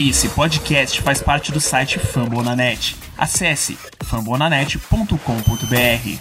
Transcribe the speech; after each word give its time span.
Esse 0.00 0.28
podcast 0.28 1.02
faz 1.02 1.20
parte 1.20 1.50
do 1.50 1.60
site 1.60 1.98
Fambonanet. 1.98 2.94
Acesse 3.16 3.76
fambonanet.com.br. 4.04 6.18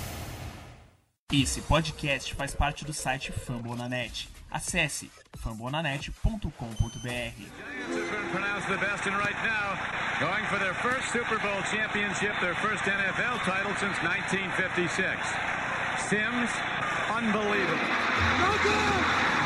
Esse 1.31 1.61
podcast 1.61 2.33
faz 2.33 2.55
parte 2.55 2.83
do 2.83 2.91
site 2.91 3.31
Fambonanet. 3.31 4.29
Acesse 4.49 5.11
fambonanet.com.br. 5.37 6.49
going 10.19 10.43
for 10.45 10.57
their 10.57 10.73
first 10.73 11.11
Super 11.11 11.37
Bowl 11.37 11.61
championship, 11.69 12.33
their 12.41 12.55
first 12.55 12.83
NFL 12.83 13.37
title 13.45 13.75
since 13.77 14.01
1956. 14.01 15.21
Sims, 16.09 16.49
unbelievable. 17.15 19.36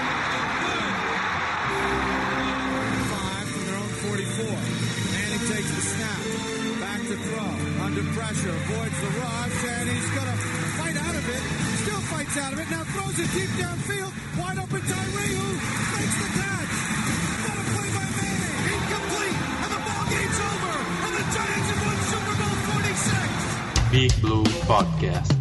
Still 12.31 12.43
fights 12.43 12.47
out 12.47 12.53
of 12.53 12.59
it. 12.59 12.69
Now 12.71 12.83
throws 12.83 13.19
it 13.19 13.29
deep 13.33 13.49
downfield. 13.59 14.11
Wide 14.39 14.57
open 14.57 14.81
Tyree 14.81 15.35
who 15.35 15.47
makes 15.95 16.15
the 16.21 16.29
catch. 16.39 16.73
What 17.43 17.57
a 17.59 17.63
play 17.71 17.89
by 17.91 18.05
Manning. 18.17 18.55
Incomplete. 18.71 19.37
And 19.63 19.71
the 19.71 19.79
ball 19.85 20.03
game's 20.11 20.39
over. 20.39 20.75
And 21.05 21.13
the 21.17 21.25
Giants 21.35 21.67
have 21.71 21.81
won 21.85 21.97
Super 22.11 22.35
Bowl 22.39 22.55
46. 22.79 23.91
Big 23.91 24.11
Blue 24.21 24.45
Podcast. 24.69 25.31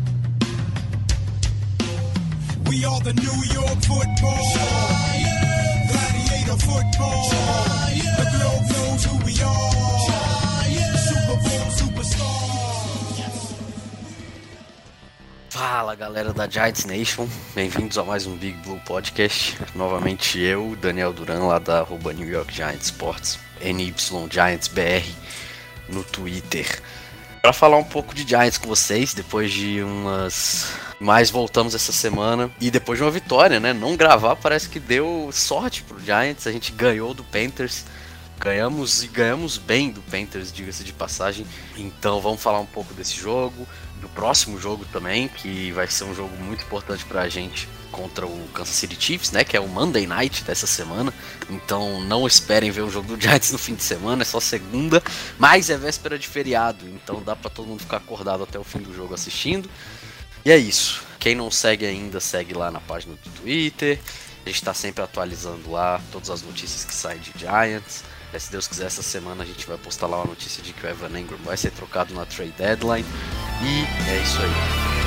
We 2.69 2.77
are 2.85 3.01
the 3.01 3.15
New 3.15 3.39
York 3.55 3.79
football. 3.87 4.45
Giants. 4.55 5.91
Gladiator 5.91 6.59
football. 6.59 7.23
The 8.19 8.27
globe 8.35 8.67
knows 8.71 9.03
who 9.05 9.15
we 9.27 9.35
are. 9.43 9.71
Super 10.99 11.39
Bowl 11.39 11.67
superstars. 11.71 11.90
Fala 15.61 15.95
galera 15.95 16.33
da 16.33 16.49
Giants 16.49 16.87
Nation, 16.87 17.29
bem-vindos 17.55 17.99
a 17.99 18.03
mais 18.03 18.27
um 18.27 18.35
Big 18.35 18.57
Blue 18.65 18.81
Podcast. 18.87 19.59
Novamente 19.75 20.41
eu, 20.41 20.75
Daniel 20.81 21.13
Duran, 21.13 21.41
lá 21.41 21.59
da 21.59 21.81
arroba 21.81 22.15
New 22.15 22.27
York 22.27 22.51
Giants 22.51 22.87
Sports, 22.87 23.39
NY 23.61 23.95
Giants 24.31 24.69
BR 24.69 25.07
no 25.87 26.03
Twitter. 26.03 26.81
Para 27.43 27.53
falar 27.53 27.77
um 27.77 27.85
pouco 27.85 28.15
de 28.15 28.27
Giants 28.27 28.57
com 28.57 28.69
vocês, 28.69 29.13
depois 29.13 29.53
de 29.53 29.83
umas. 29.83 30.73
Mas 30.99 31.31
voltamos 31.31 31.75
essa 31.75 31.93
semana 31.93 32.51
e 32.59 32.71
depois 32.71 32.99
de 32.99 33.05
uma 33.05 33.11
vitória, 33.11 33.61
né? 33.61 33.75
Não 33.75 33.99
gravar 33.99 34.37
parece 34.37 34.67
que 34.67 34.81
deu 34.81 35.29
sorte 35.31 35.83
pro 35.83 36.01
Giants, 36.01 36.47
a 36.47 36.53
gente 36.53 36.73
ganhou 36.73 37.13
do 37.13 37.23
Panthers. 37.23 37.85
Ganhamos 38.39 39.05
e 39.05 39.09
ganhamos 39.09 39.59
bem 39.59 39.91
do 39.91 40.01
Panthers, 40.01 40.51
diga-se 40.51 40.83
de 40.83 40.95
passagem. 40.95 41.47
Então 41.77 42.19
vamos 42.23 42.41
falar 42.41 42.61
um 42.61 42.67
pouco 42.67 42.95
desse 42.95 43.15
jogo, 43.15 43.69
do 44.01 44.09
próximo 44.09 44.59
jogo 44.59 44.85
também, 44.93 45.29
que 45.29 45.71
vai 45.73 45.87
ser 45.87 46.05
um 46.05 46.15
jogo 46.15 46.35
muito 46.37 46.65
importante 46.65 47.05
pra 47.05 47.29
gente 47.29 47.69
contra 47.91 48.27
o 48.27 48.49
Kansas 48.55 48.75
City 48.75 48.97
Chiefs, 48.99 49.33
né? 49.33 49.45
Que 49.45 49.57
é 49.57 49.61
o 49.61 49.69
Monday 49.69 50.07
Night 50.07 50.45
dessa 50.45 50.67
semana. 50.67 51.13
Então 51.49 52.01
não 52.03 52.27
esperem 52.27 52.71
ver 52.71 52.83
o 52.83 52.91
jogo 52.91 53.15
do 53.15 53.21
Giants 53.21 53.51
no 53.53 53.59
fim 53.59 53.75
de 53.75 53.83
semana, 53.83 54.23
é 54.23 54.25
só 54.25 54.41
segunda. 54.41 55.03
Mas 55.39 55.71
é 55.71 55.77
véspera 55.77 56.19
de 56.19 56.27
feriado, 56.27 56.89
então 56.89 57.23
dá 57.23 57.37
pra 57.37 57.51
todo 57.51 57.67
mundo 57.67 57.81
ficar 57.81 57.99
acordado 57.99 58.43
até 58.43 58.59
o 58.59 58.65
fim 58.65 58.79
do 58.79 58.95
jogo 58.95 59.15
assistindo. 59.15 59.69
E 60.45 60.51
é 60.51 60.57
isso. 60.57 61.03
Quem 61.19 61.35
não 61.35 61.51
segue 61.51 61.85
ainda, 61.85 62.19
segue 62.19 62.55
lá 62.55 62.71
na 62.71 62.81
página 62.81 63.15
do 63.15 63.31
Twitter. 63.31 63.99
A 64.45 64.49
gente 64.49 64.65
tá 64.65 64.73
sempre 64.73 65.05
atualizando 65.05 65.71
lá 65.71 66.01
todas 66.11 66.31
as 66.31 66.43
notícias 66.43 66.85
que 66.85 66.95
saem 66.95 67.21
de 67.21 67.33
Giants. 67.37 68.03
É, 68.33 68.39
se 68.39 68.51
Deus 68.51 68.69
quiser, 68.69 68.87
essa 68.87 69.03
semana 69.03 69.43
a 69.43 69.47
gente 69.47 69.67
vai 69.67 69.77
postar 69.77 70.07
lá 70.07 70.19
uma 70.19 70.27
notícia 70.27 70.63
de 70.63 70.73
que 70.73 70.87
o 70.87 70.89
Evan 70.89 71.19
Engram 71.19 71.39
vai 71.39 71.57
ser 71.57 71.73
trocado 71.73 72.15
na 72.15 72.25
trade 72.25 72.53
deadline. 72.53 73.07
E 73.63 74.09
é 74.09 74.23
isso 74.23 74.41
aí. 74.41 75.01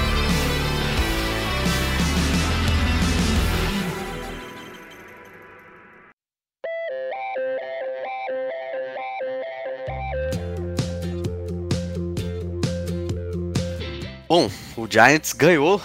Bom, 14.28 14.50
o 14.76 14.88
Giants 14.90 15.32
ganhou, 15.32 15.80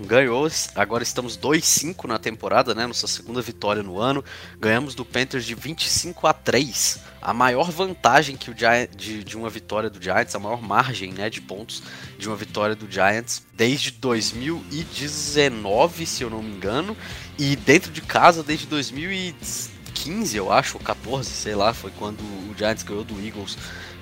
ganhou. 0.00 0.48
Agora 0.74 1.02
estamos 1.02 1.38
2-5 1.38 2.06
na 2.06 2.18
temporada, 2.18 2.74
né? 2.74 2.86
Nossa 2.86 3.06
segunda 3.06 3.40
vitória 3.40 3.82
no 3.82 3.98
ano. 4.00 4.22
Ganhamos 4.58 4.94
do 4.94 5.04
Panthers 5.04 5.44
de 5.44 5.54
25 5.54 6.26
a 6.26 6.32
3. 6.32 7.00
A 7.20 7.32
maior 7.32 7.70
vantagem 7.70 8.36
que 8.36 8.50
o 8.50 8.56
Giants, 8.56 8.96
de, 8.96 9.22
de 9.24 9.36
uma 9.36 9.48
vitória 9.48 9.88
do 9.88 10.02
Giants, 10.02 10.34
a 10.34 10.38
maior 10.38 10.60
margem, 10.60 11.12
né, 11.12 11.30
de 11.30 11.40
pontos 11.40 11.82
de 12.18 12.28
uma 12.28 12.36
vitória 12.36 12.76
do 12.76 12.90
Giants 12.90 13.42
desde 13.54 13.90
2019, 13.92 16.04
se 16.04 16.22
eu 16.22 16.28
não 16.28 16.42
me 16.42 16.50
engano, 16.50 16.94
e 17.38 17.56
dentro 17.56 17.90
de 17.90 18.02
casa 18.02 18.42
desde 18.42 18.66
2015, 18.66 20.36
eu 20.36 20.52
acho, 20.52 20.76
ou 20.76 20.84
14, 20.84 21.30
sei 21.30 21.54
lá, 21.54 21.72
foi 21.72 21.90
quando 21.98 22.20
o 22.20 22.54
Giants 22.56 22.82
ganhou 22.82 23.04
do 23.04 23.18
Eagles 23.24 23.56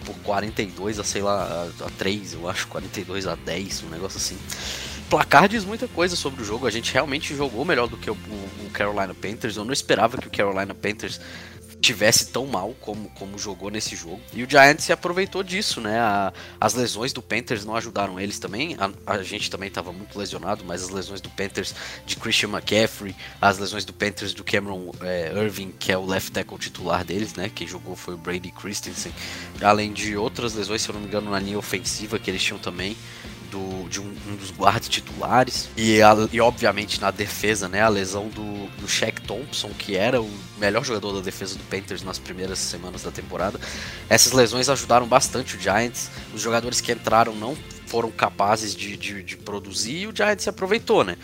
por 0.05 0.17
42 0.17 0.99
a 0.99 1.05
sei 1.05 1.23
lá, 1.23 1.69
a 1.81 1.91
3, 1.91 2.35
eu 2.35 2.49
acho, 2.49 2.67
42 2.69 3.27
a 3.27 3.37
10, 3.37 3.85
um 3.85 3.89
negócio 3.89 4.17
assim. 4.17 4.39
Placar 5.13 5.47
diz 5.47 5.63
muita 5.63 5.87
coisa 5.87 6.17
sobre 6.17 6.41
o 6.41 6.45
jogo, 6.45 6.67
a 6.67 6.71
gente 6.71 6.91
realmente 6.91 7.37
jogou 7.37 7.67
melhor 7.67 7.87
do 7.87 7.99
que 7.99 8.11
o, 8.11 8.15
o 8.15 8.71
Carolina 8.73 9.13
Panthers, 9.13 9.59
eu 9.59 9.65
não 9.67 9.71
esperava 9.75 10.17
que 10.17 10.27
o 10.27 10.31
Carolina 10.31 10.73
Panthers 10.75 11.21
tivesse 11.83 12.29
tão 12.29 12.47
mal 12.47 12.75
como, 12.81 13.11
como 13.11 13.39
jogou 13.39 13.69
nesse 13.69 13.95
jogo. 13.95 14.23
E 14.33 14.43
o 14.43 14.49
Giants 14.49 14.85
se 14.85 14.91
aproveitou 14.91 15.43
disso, 15.43 15.83
né? 15.83 15.99
A- 16.01 16.33
as 16.59 16.73
lesões 16.73 17.13
do 17.13 17.21
Panthers 17.21 17.63
não 17.63 17.77
ajudaram 17.77 18.19
eles 18.19 18.39
também. 18.39 18.75
A, 18.79 18.91
a 19.19 19.23
gente 19.23 19.51
também 19.51 19.69
estava 19.69 19.93
muito 19.93 20.19
lesionado, 20.19 20.65
mas 20.65 20.83
as 20.83 20.89
lesões 20.89 21.21
do 21.21 21.29
Panthers 21.29 21.75
de 22.07 22.17
Christian 22.17 22.49
McCaffrey, 22.49 23.15
as 23.39 23.59
lesões 23.59 23.85
do 23.85 23.93
Panthers 23.93 24.33
do 24.33 24.43
Cameron 24.43 24.93
é, 25.03 25.31
Irving, 25.37 25.75
que 25.79 25.93
é 25.93 25.99
o 25.99 26.07
left 26.07 26.33
tackle 26.33 26.57
titular 26.57 27.05
deles, 27.05 27.35
né? 27.35 27.51
Quem 27.55 27.67
jogou 27.67 27.97
foi 27.97 28.15
o 28.15 28.17
Brady 28.17 28.51
Christensen. 28.51 29.13
Além 29.61 29.93
de 29.93 30.17
outras 30.17 30.55
lesões, 30.55 30.81
se 30.81 30.89
eu 30.89 30.95
não 30.95 31.03
me 31.03 31.09
engano, 31.09 31.31
na 31.31 31.39
linha 31.39 31.59
ofensiva 31.59 32.19
que 32.19 32.31
eles 32.31 32.43
tinham 32.43 32.59
também. 32.59 32.97
Do, 33.53 33.87
de 33.91 34.01
um, 34.01 34.11
um 34.29 34.35
dos 34.35 34.51
guardas 34.51 34.89
titulares 34.89 35.69
e, 35.77 36.01
a- 36.01 36.17
e 36.33 36.41
obviamente 36.41 36.99
na 36.99 37.11
defesa, 37.11 37.69
né, 37.69 37.83
a 37.83 37.89
lesão 37.91 38.29
do, 38.29 38.67
do 38.81 38.89
Shaq 38.89 39.21
Thompson, 39.21 39.69
que 39.79 39.95
era 39.95 40.23
o 40.23 40.31
melhor 40.57 40.83
jogador 40.83 41.13
da 41.13 41.21
defesa 41.21 41.59
do 41.59 41.65
Panthers 41.65 42.03
nas 42.03 42.19
primeiras 42.19 42.59
semanas 42.59 43.03
da 43.03 43.11
temporada. 43.11 43.61
Essas 44.09 44.33
lesões 44.33 44.71
ajudaram 44.71 45.07
bastante 45.07 45.57
o 45.59 45.61
Giants. 45.61 46.11
Os 46.35 46.41
jogadores 46.41 46.81
que 46.81 46.93
entraram 46.93 47.35
não 47.35 47.55
foram 47.87 48.11
capazes 48.11 48.75
de, 48.75 48.97
de, 48.97 49.23
de 49.23 49.37
produzir 49.37 49.99
e 49.99 50.07
o 50.07 50.17
Giants 50.17 50.45
se 50.45 50.49
aproveitou, 50.49 51.05
né? 51.05 51.19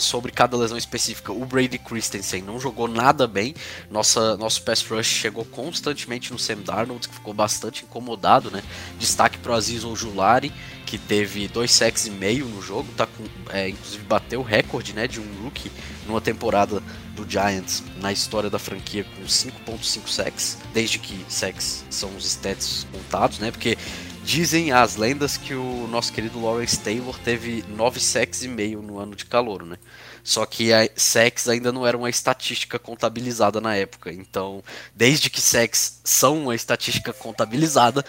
Sobre 0.00 0.32
cada 0.32 0.56
lesão 0.56 0.76
específica, 0.78 1.30
o 1.32 1.44
Brady 1.44 1.78
Christensen 1.78 2.42
não 2.42 2.58
jogou 2.58 2.88
nada 2.88 3.26
bem. 3.28 3.54
Nossa, 3.90 4.36
nosso 4.38 4.62
pass 4.62 4.82
rush 4.82 5.06
chegou 5.06 5.44
constantemente 5.44 6.32
no 6.32 6.38
Sam 6.38 6.62
Darnold, 6.64 7.06
que 7.06 7.14
ficou 7.14 7.34
bastante 7.34 7.84
incomodado, 7.84 8.50
né? 8.50 8.62
Destaque 8.98 9.36
pro 9.38 9.52
Aziz 9.52 9.84
Ojulari, 9.84 10.50
que 10.88 10.96
teve 10.96 11.46
dois 11.48 11.70
sacks 11.70 12.06
e 12.06 12.10
meio 12.10 12.46
no 12.46 12.62
jogo, 12.62 12.88
tá 12.96 13.06
com, 13.06 13.22
é, 13.50 13.68
inclusive 13.68 14.02
bateu 14.04 14.40
o 14.40 14.42
recorde, 14.42 14.94
né, 14.94 15.06
de 15.06 15.20
um 15.20 15.42
rookie 15.42 15.70
numa 16.06 16.18
temporada 16.18 16.82
do 17.14 17.28
Giants 17.28 17.82
na 18.00 18.10
história 18.10 18.48
da 18.48 18.58
franquia 18.58 19.04
com 19.04 19.22
5.5 19.24 20.08
sacks, 20.08 20.56
desde 20.72 20.98
que 20.98 21.26
sacks 21.28 21.84
são 21.90 22.16
os 22.16 22.24
stats 22.24 22.86
contados, 22.90 23.38
né? 23.38 23.50
Porque 23.50 23.76
dizem 24.24 24.72
as 24.72 24.96
lendas 24.96 25.36
que 25.36 25.52
o 25.52 25.86
nosso 25.88 26.10
querido 26.10 26.40
Lawrence 26.40 26.78
Taylor 26.78 27.18
teve 27.18 27.62
9 27.68 28.00
sacks 28.00 28.42
e 28.42 28.48
meio 28.48 28.80
no 28.80 28.98
ano 28.98 29.14
de 29.14 29.26
calor, 29.26 29.66
né? 29.66 29.76
Só 30.24 30.46
que 30.46 30.72
a 30.72 30.88
sacks 30.96 31.48
ainda 31.48 31.70
não 31.70 31.86
era 31.86 31.98
uma 31.98 32.08
estatística 32.08 32.78
contabilizada 32.78 33.60
na 33.60 33.76
época. 33.76 34.10
Então, 34.10 34.62
desde 34.94 35.28
que 35.28 35.40
sacks 35.40 36.00
são 36.02 36.44
uma 36.44 36.54
estatística 36.54 37.12
contabilizada, 37.12 38.02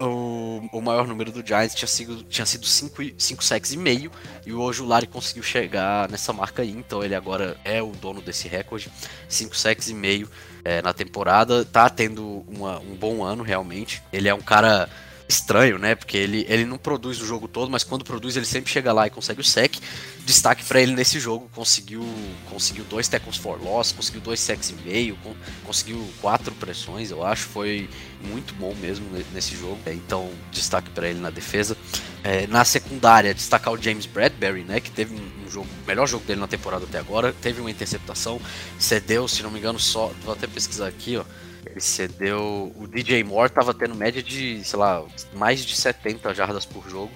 o, 0.00 0.60
o 0.72 0.80
maior 0.80 1.06
número 1.06 1.32
do 1.32 1.46
Giants 1.46 1.74
tinha 1.74 1.88
sido, 1.88 2.22
tinha 2.24 2.44
sido 2.46 2.66
5 2.66 3.42
sacks 3.42 3.72
e 3.72 3.76
meio 3.76 4.10
e 4.44 4.52
o 4.52 4.60
Ojulari 4.60 5.06
conseguiu 5.06 5.42
chegar 5.42 6.08
nessa 6.08 6.32
marca 6.32 6.62
aí, 6.62 6.70
então 6.70 7.02
ele 7.02 7.14
agora 7.14 7.56
é 7.64 7.82
o 7.82 7.92
dono 7.92 8.20
desse 8.20 8.46
recorde, 8.48 8.90
5 9.28 9.56
sacks 9.56 9.88
e 9.88 9.94
meio 9.94 10.28
é, 10.64 10.82
na 10.82 10.92
temporada, 10.92 11.64
tá 11.64 11.88
tendo 11.88 12.44
uma- 12.48 12.78
um 12.80 12.94
bom 12.94 13.22
ano 13.24 13.42
realmente, 13.42 14.02
ele 14.12 14.28
é 14.28 14.34
um 14.34 14.40
cara 14.40 14.88
estranho, 15.28 15.78
né? 15.78 15.94
Porque 15.94 16.16
ele, 16.16 16.46
ele 16.48 16.64
não 16.64 16.78
produz 16.78 17.20
o 17.20 17.26
jogo 17.26 17.48
todo, 17.48 17.70
mas 17.70 17.82
quando 17.84 18.04
produz 18.04 18.36
ele 18.36 18.46
sempre 18.46 18.70
chega 18.70 18.92
lá 18.92 19.06
e 19.06 19.10
consegue 19.10 19.40
o 19.40 19.44
sec. 19.44 19.76
Destaque 20.24 20.64
pra 20.64 20.80
ele 20.80 20.92
nesse 20.92 21.20
jogo, 21.20 21.48
conseguiu 21.54 22.04
conseguiu 22.50 22.84
dois 22.90 23.06
tackles 23.06 23.36
for 23.36 23.62
loss, 23.62 23.92
conseguiu 23.92 24.20
dois 24.20 24.40
sacks 24.40 24.70
e 24.70 24.74
meio, 24.88 25.16
con- 25.22 25.36
conseguiu 25.64 26.04
quatro 26.20 26.52
pressões, 26.56 27.10
eu 27.12 27.24
acho, 27.24 27.44
foi 27.44 27.88
muito 28.22 28.52
bom 28.54 28.74
mesmo 28.74 29.08
ne- 29.12 29.24
nesse 29.32 29.56
jogo. 29.56 29.78
É, 29.86 29.92
Então, 29.92 30.30
destaque 30.50 30.90
pra 30.90 31.08
ele 31.08 31.20
na 31.20 31.30
defesa. 31.30 31.76
É, 32.24 32.46
na 32.48 32.64
secundária, 32.64 33.32
destacar 33.32 33.72
o 33.72 33.80
James 33.80 34.04
Bradbury, 34.06 34.64
né? 34.64 34.80
Que 34.80 34.90
teve 34.90 35.14
um, 35.14 35.46
um 35.46 35.50
jogo, 35.50 35.68
melhor 35.86 36.08
jogo 36.08 36.24
dele 36.24 36.40
na 36.40 36.48
temporada 36.48 36.84
até 36.84 36.98
agora. 36.98 37.32
Teve 37.40 37.60
uma 37.60 37.70
interceptação, 37.70 38.40
cedeu, 38.78 39.28
se 39.28 39.42
não 39.44 39.50
me 39.50 39.58
engano, 39.60 39.78
só. 39.78 40.12
Vou 40.24 40.32
até 40.34 40.46
pesquisar 40.48 40.88
aqui, 40.88 41.16
ó. 41.16 41.24
Ele 41.66 41.80
cedeu. 41.80 42.72
O 42.76 42.86
DJ 42.86 43.22
Moore 43.24 43.50
tava 43.50 43.74
tendo 43.74 43.94
média 43.94 44.22
de, 44.22 44.62
sei 44.64 44.78
lá, 44.78 45.04
mais 45.34 45.64
de 45.64 45.76
70 45.76 46.34
jardas 46.34 46.64
por 46.64 46.88
jogo. 46.88 47.12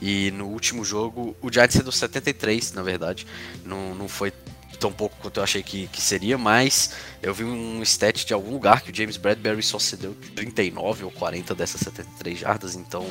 E 0.00 0.30
no 0.32 0.46
último 0.46 0.84
jogo, 0.84 1.36
o 1.42 1.52
Giants 1.52 1.74
cedeu 1.74 1.90
73, 1.90 2.72
na 2.72 2.82
verdade. 2.82 3.26
Não, 3.64 3.94
não 3.94 4.08
foi 4.08 4.32
tão 4.78 4.92
pouco 4.92 5.16
quanto 5.20 5.40
eu 5.40 5.44
achei 5.44 5.62
que, 5.62 5.88
que 5.88 6.00
seria, 6.00 6.38
mas 6.38 6.94
eu 7.20 7.34
vi 7.34 7.42
um 7.42 7.82
stat 7.82 8.24
de 8.24 8.32
algum 8.32 8.52
lugar 8.52 8.80
que 8.80 8.92
o 8.92 8.94
James 8.94 9.16
Bradbury 9.16 9.62
só 9.62 9.78
cedeu 9.78 10.16
39 10.36 11.04
ou 11.04 11.10
40 11.10 11.54
dessas 11.54 11.80
73 11.80 12.38
jardas, 12.38 12.76
então 12.76 13.04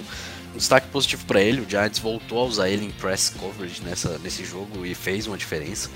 um 0.53 0.57
destaque 0.57 0.87
positivo 0.87 1.25
para 1.25 1.41
ele. 1.41 1.61
O 1.61 1.69
Giants 1.69 1.99
voltou 1.99 2.39
a 2.39 2.45
usar 2.45 2.69
ele 2.69 2.85
em 2.85 2.91
press 2.91 3.29
coverage 3.29 3.81
nessa, 3.83 4.17
nesse 4.19 4.45
jogo 4.45 4.85
e 4.85 4.95
fez 4.95 5.27
uma 5.27 5.37
diferença. 5.37 5.89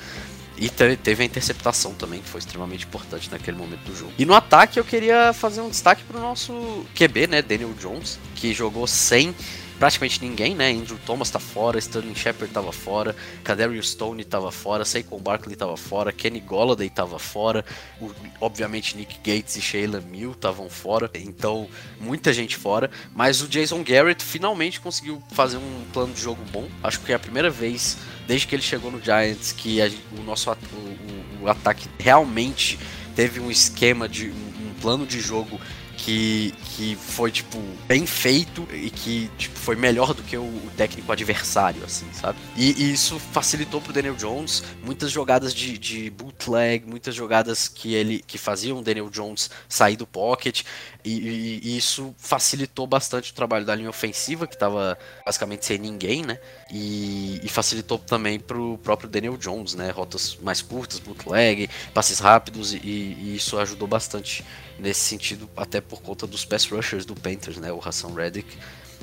E 0.57 0.69
teve 0.69 1.23
a 1.23 1.25
interceptação 1.25 1.93
também, 1.93 2.21
que 2.21 2.29
foi 2.29 2.39
extremamente 2.39 2.85
importante 2.85 3.31
naquele 3.31 3.57
momento 3.57 3.81
do 3.81 3.95
jogo. 3.95 4.11
E 4.17 4.25
no 4.25 4.33
ataque 4.33 4.79
eu 4.79 4.83
queria 4.83 5.33
fazer 5.33 5.61
um 5.61 5.69
destaque 5.69 6.03
para 6.03 6.17
o 6.17 6.21
nosso 6.21 6.85
QB, 6.95 7.27
né, 7.27 7.41
Daniel 7.41 7.73
Jones, 7.79 8.19
que 8.35 8.53
jogou 8.53 8.85
sem 8.85 9.33
praticamente 9.81 10.21
ninguém, 10.21 10.53
né? 10.53 10.69
Andrew 10.69 10.99
Thomas 11.07 11.31
tá 11.31 11.39
fora, 11.39 11.79
Sterling 11.79 12.13
Shepard 12.13 12.53
tava 12.53 12.71
fora, 12.71 13.15
Kadarius 13.43 13.89
Stone 13.89 14.23
tava 14.23 14.51
fora, 14.51 14.85
Saquon 14.85 15.17
Barkley 15.17 15.55
tava 15.55 15.75
fora, 15.75 16.11
Kenny 16.11 16.39
Golladay 16.39 16.87
tava 16.87 17.17
fora, 17.17 17.65
o, 17.99 18.11
obviamente 18.39 18.95
Nick 18.95 19.15
Gates 19.17 19.55
e 19.55 19.61
Sheila 19.61 19.99
Mill 19.99 20.33
estavam 20.33 20.69
fora, 20.69 21.09
então 21.15 21.67
muita 21.99 22.31
gente 22.31 22.57
fora, 22.57 22.91
mas 23.15 23.41
o 23.41 23.47
Jason 23.47 23.83
Garrett 23.83 24.23
finalmente 24.23 24.79
conseguiu 24.79 25.19
fazer 25.31 25.57
um 25.57 25.83
plano 25.91 26.13
de 26.13 26.21
jogo 26.21 26.43
bom. 26.51 26.69
Acho 26.83 26.99
que 26.99 27.11
é 27.11 27.15
a 27.15 27.19
primeira 27.19 27.49
vez 27.49 27.97
desde 28.27 28.45
que 28.45 28.53
ele 28.53 28.61
chegou 28.61 28.91
no 28.91 29.01
Giants 29.01 29.51
que 29.51 29.81
a, 29.81 29.89
o 30.15 30.21
nosso 30.21 30.51
o, 30.51 30.53
o, 30.53 31.45
o 31.45 31.49
ataque 31.49 31.89
realmente 31.97 32.77
teve 33.15 33.39
um 33.39 33.49
esquema 33.49 34.07
de 34.07 34.29
um, 34.29 34.67
um 34.69 34.73
plano 34.79 35.07
de 35.07 35.19
jogo 35.19 35.59
que, 35.97 36.53
que 36.75 36.95
foi, 36.95 37.31
tipo, 37.31 37.59
bem 37.87 38.05
feito 38.05 38.67
e 38.73 38.89
que, 38.89 39.29
tipo, 39.37 39.57
foi 39.57 39.75
melhor 39.75 40.13
do 40.13 40.23
que 40.23 40.35
o, 40.37 40.43
o 40.43 40.71
técnico 40.75 41.11
adversário, 41.11 41.83
assim, 41.83 42.07
sabe? 42.13 42.37
E, 42.55 42.71
e, 42.71 42.93
isso 42.93 43.19
facilitou 43.19 43.79
pro 43.81 43.93
Daniel 43.93 44.15
Jones 44.15 44.63
muitas 44.83 45.11
jogadas 45.11 45.53
de, 45.53 45.77
de 45.77 46.09
bootleg, 46.09 46.85
muitas 46.87 47.13
jogadas 47.13 47.67
que 47.67 47.93
ele 47.93 48.23
que 48.25 48.37
faziam 48.37 48.79
o 48.79 48.81
Daniel 48.81 49.09
Jones 49.09 49.49
sair 49.67 49.95
do 49.95 50.07
pocket, 50.07 50.63
e, 51.03 51.11
e, 51.11 51.59
e 51.63 51.77
isso 51.77 52.13
facilitou 52.17 52.85
bastante 52.85 53.31
o 53.31 53.35
trabalho 53.35 53.65
da 53.65 53.75
linha 53.75 53.89
ofensiva, 53.89 54.47
que 54.47 54.53
estava 54.53 54.97
basicamente 55.25 55.65
sem 55.65 55.77
ninguém, 55.77 56.23
né? 56.23 56.39
E, 56.73 57.41
e, 57.43 57.49
facilitou 57.49 57.99
também 57.99 58.39
pro 58.39 58.77
próprio 58.77 59.09
Daniel 59.09 59.35
Jones, 59.35 59.75
né? 59.75 59.89
Rotas 59.91 60.37
mais 60.41 60.61
curtas, 60.61 60.99
bootleg, 60.99 61.69
passes 61.93 62.19
rápidos, 62.19 62.73
e, 62.73 62.77
e 62.77 63.35
isso 63.35 63.59
ajudou 63.59 63.89
bastante 63.89 64.41
nesse 64.79 65.01
sentido, 65.01 65.49
até 65.57 65.81
por 65.81 66.01
conta 66.01 66.25
dos 66.25 66.45
pass 66.45 66.65
rushers 66.65 67.05
do 67.05 67.13
Panthers, 67.13 67.57
né? 67.57 67.73
O 67.73 67.79
Hassan 67.85 68.13
Reddick 68.13 68.57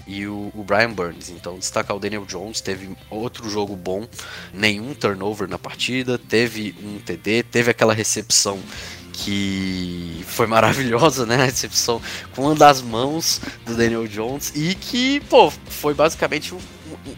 e 0.06 0.26
o, 0.26 0.50
o, 0.54 0.64
Brian 0.64 0.92
Burns. 0.92 1.28
Então, 1.28 1.58
destacar 1.58 1.96
o 1.96 2.00
Daniel 2.00 2.24
Jones, 2.24 2.60
teve 2.60 2.96
outro 3.10 3.48
jogo 3.48 3.76
bom, 3.76 4.08
nenhum 4.52 4.94
turnover 4.94 5.48
na 5.48 5.58
partida, 5.58 6.18
teve 6.18 6.74
um 6.82 6.98
TD, 6.98 7.42
teve 7.42 7.70
aquela 7.70 7.92
recepção 7.92 8.58
que 9.18 10.24
foi 10.26 10.46
maravilhosa, 10.46 11.26
né? 11.26 11.34
A 11.42 11.44
recepção 11.44 12.00
com 12.34 12.42
uma 12.42 12.54
das 12.54 12.80
mãos 12.80 13.40
do 13.66 13.74
Daniel 13.74 14.06
Jones 14.06 14.52
e 14.54 14.74
que, 14.74 15.20
pô, 15.28 15.50
foi 15.50 15.92
basicamente 15.92 16.54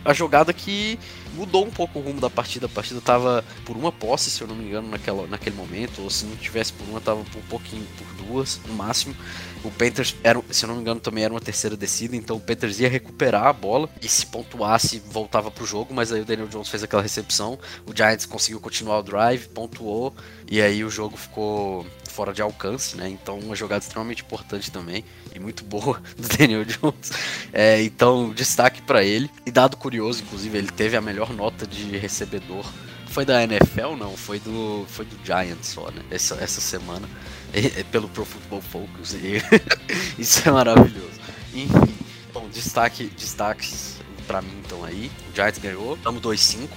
a 0.04 0.12
jogada 0.14 0.52
que 0.52 0.98
mudou 1.34 1.64
um 1.64 1.70
pouco 1.70 1.98
o 1.98 2.02
rumo 2.02 2.20
da 2.20 2.30
partida. 2.30 2.66
A 2.66 2.68
partida 2.68 3.00
tava 3.00 3.44
por 3.64 3.76
uma 3.76 3.92
posse, 3.92 4.30
se 4.30 4.40
eu 4.40 4.48
não 4.48 4.54
me 4.54 4.66
engano, 4.66 4.88
naquela, 4.88 5.26
naquele 5.26 5.56
momento, 5.56 6.02
ou 6.02 6.10
se 6.10 6.24
não 6.24 6.36
tivesse 6.36 6.72
por 6.72 6.88
uma, 6.88 7.00
tava 7.00 7.22
por 7.24 7.38
um 7.38 7.46
pouquinho, 7.46 7.86
por 7.96 8.26
duas 8.26 8.60
no 8.66 8.74
máximo. 8.74 9.14
O 9.62 9.70
Panthers, 9.70 10.16
era, 10.22 10.40
se 10.50 10.64
eu 10.64 10.68
não 10.68 10.76
me 10.76 10.80
engano, 10.80 11.00
também 11.00 11.24
era 11.24 11.32
uma 11.34 11.40
terceira 11.40 11.76
descida, 11.76 12.16
então 12.16 12.36
o 12.36 12.40
Panthers 12.40 12.80
ia 12.80 12.88
recuperar 12.88 13.46
a 13.46 13.52
bola 13.52 13.90
e 14.00 14.08
se 14.08 14.24
pontuasse, 14.24 15.02
voltava 15.06 15.50
pro 15.50 15.66
jogo, 15.66 15.92
mas 15.92 16.10
aí 16.12 16.22
o 16.22 16.24
Daniel 16.24 16.48
Jones 16.48 16.68
fez 16.68 16.82
aquela 16.82 17.02
recepção, 17.02 17.58
o 17.86 17.94
Giants 17.94 18.24
conseguiu 18.24 18.58
continuar 18.58 18.98
o 18.98 19.02
drive, 19.02 19.48
pontuou, 19.48 20.14
e 20.50 20.62
aí 20.62 20.82
o 20.82 20.90
jogo 20.90 21.16
ficou 21.16 21.84
fora 22.10 22.32
de 22.32 22.42
alcance, 22.42 22.96
né? 22.96 23.08
Então 23.08 23.38
uma 23.38 23.56
jogada 23.56 23.82
extremamente 23.82 24.22
importante 24.22 24.70
também 24.70 25.04
e 25.34 25.38
muito 25.38 25.64
boa 25.64 26.02
do 26.16 26.28
Daniel 26.36 26.64
Jones. 26.64 27.12
É, 27.52 27.82
então 27.82 28.30
destaque 28.30 28.82
para 28.82 29.02
ele. 29.02 29.30
E 29.46 29.50
dado 29.50 29.76
curioso, 29.76 30.22
inclusive, 30.22 30.56
ele 30.58 30.70
teve 30.70 30.96
a 30.96 31.00
melhor 31.00 31.32
nota 31.32 31.66
de 31.66 31.96
recebedor. 31.96 32.64
Foi 33.06 33.24
da 33.24 33.42
NFL, 33.42 33.96
não? 33.98 34.16
Foi 34.16 34.38
do, 34.38 34.84
foi 34.88 35.04
do 35.04 35.16
Giants 35.24 35.66
só, 35.66 35.90
né? 35.90 36.02
Essa, 36.10 36.36
essa 36.36 36.60
semana. 36.60 37.08
É, 37.52 37.82
pelo 37.84 38.08
Pro 38.08 38.24
Football 38.24 38.60
Focus. 38.60 39.14
E 39.14 39.42
isso 40.16 40.48
é 40.48 40.52
maravilhoso. 40.52 41.20
Enfim, 41.52 41.94
bom, 42.32 42.48
destaque, 42.48 43.06
destaques 43.18 43.96
para 44.26 44.40
mim 44.40 44.62
então 44.64 44.84
aí. 44.84 45.10
O 45.32 45.34
Giants 45.34 45.58
ganhou, 45.58 45.94
estamos 45.96 46.22
2-5. 46.22 46.68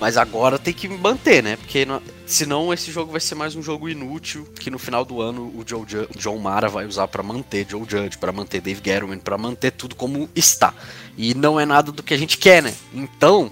Mas 0.00 0.16
agora 0.16 0.58
tem 0.58 0.72
que 0.72 0.88
manter, 0.88 1.42
né? 1.42 1.56
Porque 1.56 1.84
não, 1.84 2.00
senão 2.26 2.72
esse 2.72 2.90
jogo 2.90 3.12
vai 3.12 3.20
ser 3.20 3.34
mais 3.34 3.54
um 3.54 3.62
jogo 3.62 3.86
inútil 3.86 4.48
que 4.58 4.70
no 4.70 4.78
final 4.78 5.04
do 5.04 5.20
ano 5.20 5.42
o 5.54 5.62
Joe 5.66 5.84
John 6.16 6.38
Mara 6.38 6.68
vai 6.68 6.86
usar 6.86 7.06
para 7.06 7.22
manter 7.22 7.66
Joe 7.68 7.84
Judge, 7.86 8.16
para 8.16 8.32
manter 8.32 8.62
Dave 8.62 8.80
Gettleman, 8.82 9.18
para 9.18 9.36
manter 9.36 9.72
tudo 9.72 9.94
como 9.94 10.28
está. 10.34 10.72
E 11.18 11.34
não 11.34 11.60
é 11.60 11.66
nada 11.66 11.92
do 11.92 12.02
que 12.02 12.14
a 12.14 12.16
gente 12.16 12.38
quer, 12.38 12.62
né? 12.62 12.74
Então, 12.94 13.50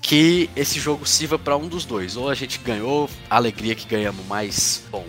que 0.00 0.48
esse 0.54 0.78
jogo 0.78 1.04
sirva 1.04 1.36
para 1.38 1.56
um 1.56 1.66
dos 1.66 1.84
dois. 1.84 2.16
Ou 2.16 2.28
a 2.28 2.34
gente 2.34 2.58
ganhou, 2.58 3.10
alegria 3.28 3.74
que 3.74 3.86
ganhamos 3.86 4.24
mais, 4.26 4.84
bom, 4.90 5.04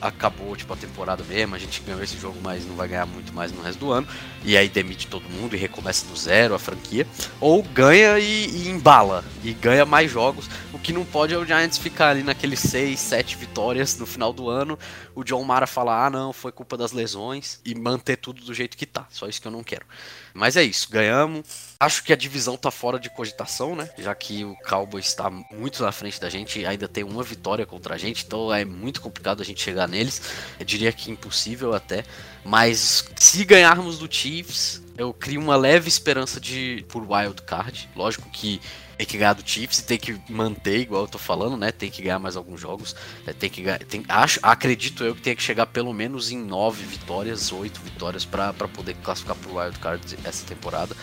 acabou 0.00 0.56
tipo 0.56 0.72
a 0.72 0.76
temporada 0.76 1.22
mesmo, 1.24 1.54
a 1.54 1.58
gente 1.58 1.82
ganhou 1.82 2.02
esse 2.02 2.18
jogo, 2.18 2.38
mas 2.42 2.66
não 2.66 2.74
vai 2.74 2.88
ganhar 2.88 3.06
muito 3.06 3.32
mais 3.32 3.52
no 3.52 3.62
resto 3.62 3.78
do 3.78 3.92
ano. 3.92 4.06
E 4.44 4.56
aí 4.56 4.68
demite 4.68 5.06
todo 5.06 5.28
mundo 5.28 5.54
e 5.54 5.58
recomeça 5.58 6.06
do 6.06 6.16
zero 6.16 6.54
a 6.54 6.58
franquia. 6.58 7.06
Ou 7.40 7.62
ganha 7.62 8.18
e, 8.18 8.46
e 8.46 8.68
embala. 8.68 9.24
E 9.44 9.52
ganha 9.52 9.84
mais 9.84 10.10
jogos. 10.10 10.48
O 10.72 10.78
que 10.78 10.92
não 10.92 11.04
pode 11.04 11.34
é 11.34 11.38
o 11.38 11.44
Giants 11.44 11.78
ficar 11.78 12.10
ali 12.10 12.22
naqueles 12.22 12.60
6, 12.60 12.98
7 12.98 13.36
vitórias 13.36 13.98
no 13.98 14.06
final 14.06 14.32
do 14.32 14.48
ano. 14.48 14.78
O 15.20 15.24
John 15.24 15.44
Mara 15.44 15.66
falar, 15.66 16.06
ah 16.06 16.10
não, 16.10 16.32
foi 16.32 16.50
culpa 16.50 16.78
das 16.78 16.92
lesões. 16.92 17.60
E 17.62 17.74
manter 17.74 18.16
tudo 18.16 18.42
do 18.42 18.54
jeito 18.54 18.74
que 18.74 18.86
tá. 18.86 19.06
Só 19.10 19.28
isso 19.28 19.40
que 19.40 19.46
eu 19.46 19.52
não 19.52 19.62
quero. 19.62 19.84
Mas 20.32 20.56
é 20.56 20.62
isso, 20.62 20.88
ganhamos. 20.90 21.44
Acho 21.78 22.02
que 22.02 22.10
a 22.10 22.16
divisão 22.16 22.56
tá 22.56 22.70
fora 22.70 22.98
de 22.98 23.10
cogitação, 23.10 23.76
né? 23.76 23.90
Já 23.98 24.14
que 24.14 24.44
o 24.44 24.56
Cowboys 24.66 25.06
está 25.06 25.28
muito 25.28 25.82
na 25.82 25.92
frente 25.92 26.18
da 26.18 26.30
gente, 26.30 26.64
ainda 26.64 26.88
tem 26.88 27.04
uma 27.04 27.22
vitória 27.22 27.66
contra 27.66 27.96
a 27.96 27.98
gente, 27.98 28.24
então 28.24 28.52
é 28.52 28.64
muito 28.64 29.02
complicado 29.02 29.42
a 29.42 29.44
gente 29.44 29.60
chegar 29.62 29.86
neles. 29.86 30.22
Eu 30.58 30.64
diria 30.64 30.90
que 30.90 31.10
impossível 31.10 31.74
até. 31.74 32.02
Mas 32.42 33.04
se 33.16 33.44
ganharmos 33.44 33.98
do 33.98 34.10
Chiefs, 34.10 34.82
eu 34.96 35.12
crio 35.12 35.40
uma 35.40 35.56
leve 35.56 35.88
esperança 35.88 36.40
de 36.40 36.82
por 36.88 37.02
wild 37.02 37.42
card. 37.42 37.90
Lógico 37.94 38.30
que 38.30 38.58
tem 39.00 39.06
que 39.06 39.16
ganhar 39.16 39.32
do 39.32 39.42
Chiefs 39.42 39.78
e 39.78 39.84
tem 39.84 39.98
que 39.98 40.20
manter, 40.28 40.80
igual 40.80 41.04
eu 41.04 41.08
tô 41.08 41.16
falando, 41.16 41.56
né? 41.56 41.72
Tem 41.72 41.90
que 41.90 42.02
ganhar 42.02 42.18
mais 42.18 42.36
alguns 42.36 42.60
jogos. 42.60 42.94
É, 43.26 43.32
tem 43.32 43.48
que 43.48 43.62
tem, 43.86 44.04
acho, 44.06 44.38
acredito 44.42 45.02
eu 45.02 45.14
que 45.14 45.22
tem 45.22 45.34
que 45.34 45.42
chegar 45.42 45.64
pelo 45.64 45.94
menos 45.94 46.30
em 46.30 46.36
nove 46.36 46.84
vitórias, 46.84 47.50
oito 47.50 47.80
vitórias 47.80 48.26
para 48.26 48.52
poder 48.52 48.94
classificar 49.02 49.36
pro 49.36 49.56
wild 49.56 49.78
card 49.78 50.18
essa 50.22 50.44
temporada 50.44 50.94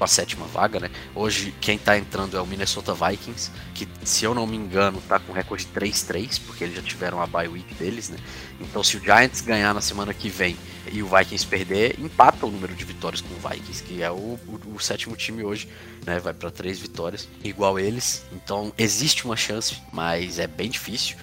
com 0.00 0.04
a 0.04 0.08
sétima 0.08 0.46
vaga, 0.46 0.80
né? 0.80 0.90
Hoje 1.14 1.54
quem 1.60 1.76
tá 1.76 1.98
entrando 1.98 2.34
é 2.34 2.40
o 2.40 2.46
Minnesota 2.46 2.94
Vikings, 2.94 3.50
que 3.74 3.86
se 4.02 4.24
eu 4.24 4.34
não 4.34 4.46
me 4.46 4.56
engano 4.56 4.98
tá 5.06 5.20
com 5.20 5.30
recorde 5.30 5.68
3-3, 5.74 6.40
porque 6.46 6.64
eles 6.64 6.74
já 6.74 6.80
tiveram 6.80 7.20
a 7.20 7.26
bye 7.26 7.46
week 7.46 7.74
deles, 7.74 8.08
né? 8.08 8.16
Então 8.58 8.82
se 8.82 8.96
o 8.96 9.00
Giants 9.00 9.42
ganhar 9.42 9.74
na 9.74 9.82
semana 9.82 10.14
que 10.14 10.30
vem 10.30 10.56
e 10.90 11.02
o 11.02 11.06
Vikings 11.06 11.46
perder, 11.46 12.00
empata 12.00 12.46
o 12.46 12.50
número 12.50 12.74
de 12.74 12.82
vitórias 12.82 13.20
com 13.20 13.34
o 13.34 13.50
Vikings, 13.50 13.82
que 13.82 14.02
é 14.02 14.10
o, 14.10 14.14
o, 14.14 14.74
o 14.74 14.80
sétimo 14.80 15.14
time 15.14 15.44
hoje, 15.44 15.68
né? 16.06 16.18
Vai 16.18 16.32
para 16.32 16.50
três 16.50 16.78
vitórias, 16.78 17.28
igual 17.44 17.78
eles. 17.78 18.24
Então 18.32 18.72
existe 18.78 19.26
uma 19.26 19.36
chance, 19.36 19.76
mas 19.92 20.38
é 20.38 20.46
bem 20.46 20.70
difícil. 20.70 21.18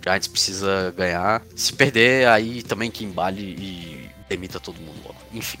O 0.00 0.02
Giants 0.02 0.26
precisa 0.26 0.90
ganhar. 0.96 1.42
Se 1.54 1.70
perder, 1.74 2.26
aí 2.28 2.62
também 2.62 2.90
que 2.90 3.04
embale 3.04 3.42
e 3.42 4.10
demita 4.26 4.58
todo 4.58 4.80
mundo 4.80 5.02
logo. 5.04 5.18
Enfim 5.34 5.58